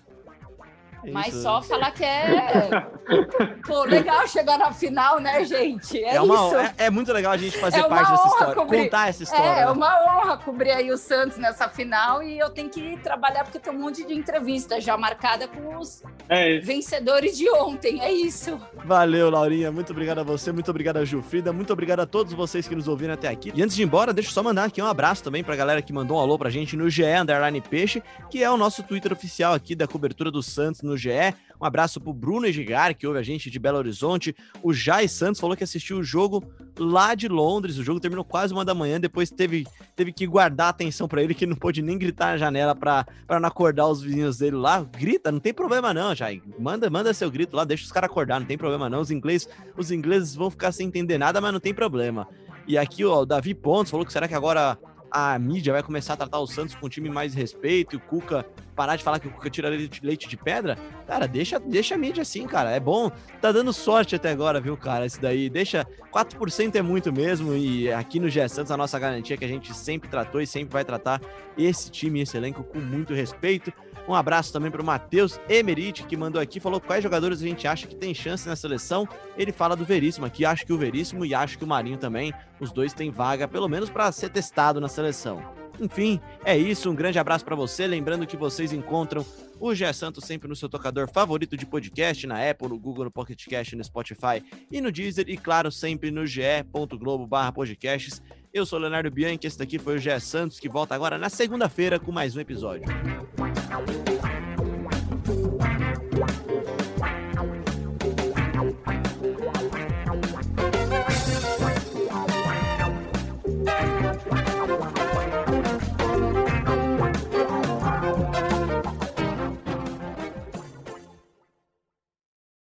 [1.12, 2.70] Mas só falar que é.
[3.66, 6.02] Pô, legal chegar na final, né, gente?
[6.02, 6.56] É, é, uma, isso.
[6.56, 8.84] É, é, muito legal a gente fazer é parte dessa história, cobrir.
[8.84, 9.44] contar essa história.
[9.44, 13.44] É, é uma honra cobrir aí o Santos nessa final e eu tenho que trabalhar
[13.44, 18.00] porque tem um monte de entrevista já marcada com os é vencedores de ontem.
[18.00, 18.58] É isso.
[18.84, 19.70] Valeu, Laurinha.
[19.70, 22.88] Muito obrigado a você, muito obrigado a Gilfrida, muito obrigado a todos vocês que nos
[22.88, 23.52] ouviram até aqui.
[23.54, 25.82] E antes de ir embora, deixa eu só mandar aqui um abraço também pra galera
[25.82, 29.12] que mandou um alô pra gente no GE Underline Peixe, que é o nosso Twitter
[29.12, 31.34] oficial aqui da cobertura do Santos no GE.
[31.60, 34.34] Um abraço pro Bruno Egigar, que ouve a gente de Belo Horizonte.
[34.62, 36.44] O Jai Santos falou que assistiu o jogo
[36.78, 37.78] lá de Londres.
[37.78, 39.66] O jogo terminou quase uma da manhã, depois teve,
[39.96, 43.06] teve que guardar a atenção para ele, que não pôde nem gritar na janela para
[43.40, 44.82] não acordar os vizinhos dele lá.
[44.82, 46.42] Grita, não tem problema não, Jai.
[46.58, 49.00] Manda, manda seu grito lá, deixa os caras acordar, não tem problema não.
[49.00, 52.28] Os ingleses, os ingleses vão ficar sem entender nada, mas não tem problema.
[52.66, 54.78] E aqui ó, o Davi Pontes falou que será que agora
[55.14, 58.00] a mídia vai começar a tratar o Santos com um time mais respeito e o
[58.00, 58.44] Cuca
[58.74, 62.22] parar de falar que o Cuca tira leite de pedra, cara, deixa, deixa a mídia
[62.22, 62.72] assim, cara.
[62.72, 63.12] É bom.
[63.40, 65.06] Tá dando sorte até agora, viu, cara?
[65.06, 65.48] Esse daí.
[65.48, 65.86] Deixa.
[66.12, 67.54] 4% é muito mesmo.
[67.54, 70.48] E aqui no GE Santos, a nossa garantia é que a gente sempre tratou e
[70.48, 71.20] sempre vai tratar
[71.56, 73.72] esse time, esse elenco com muito respeito.
[74.06, 77.66] Um abraço também para o Matheus Emerite, que mandou aqui, falou quais jogadores a gente
[77.66, 79.08] acha que tem chance na seleção.
[79.36, 82.32] Ele fala do Veríssimo aqui, acho que o Veríssimo e acho que o Marinho também.
[82.60, 85.42] Os dois têm vaga, pelo menos para ser testado na seleção.
[85.80, 86.90] Enfim, é isso.
[86.90, 87.86] Um grande abraço para você.
[87.86, 89.26] Lembrando que vocês encontram
[89.58, 93.10] o Gé Santos sempre no seu tocador favorito de podcast, na Apple, no Google, no
[93.10, 95.28] Pocket Cast, no Spotify e no Deezer.
[95.28, 98.22] E claro, sempre no ge.globo/podcasts.
[98.54, 101.98] Eu sou Leonardo Bianchi, esse daqui foi o Gé Santos, que volta agora na segunda-feira
[101.98, 102.84] com mais um episódio.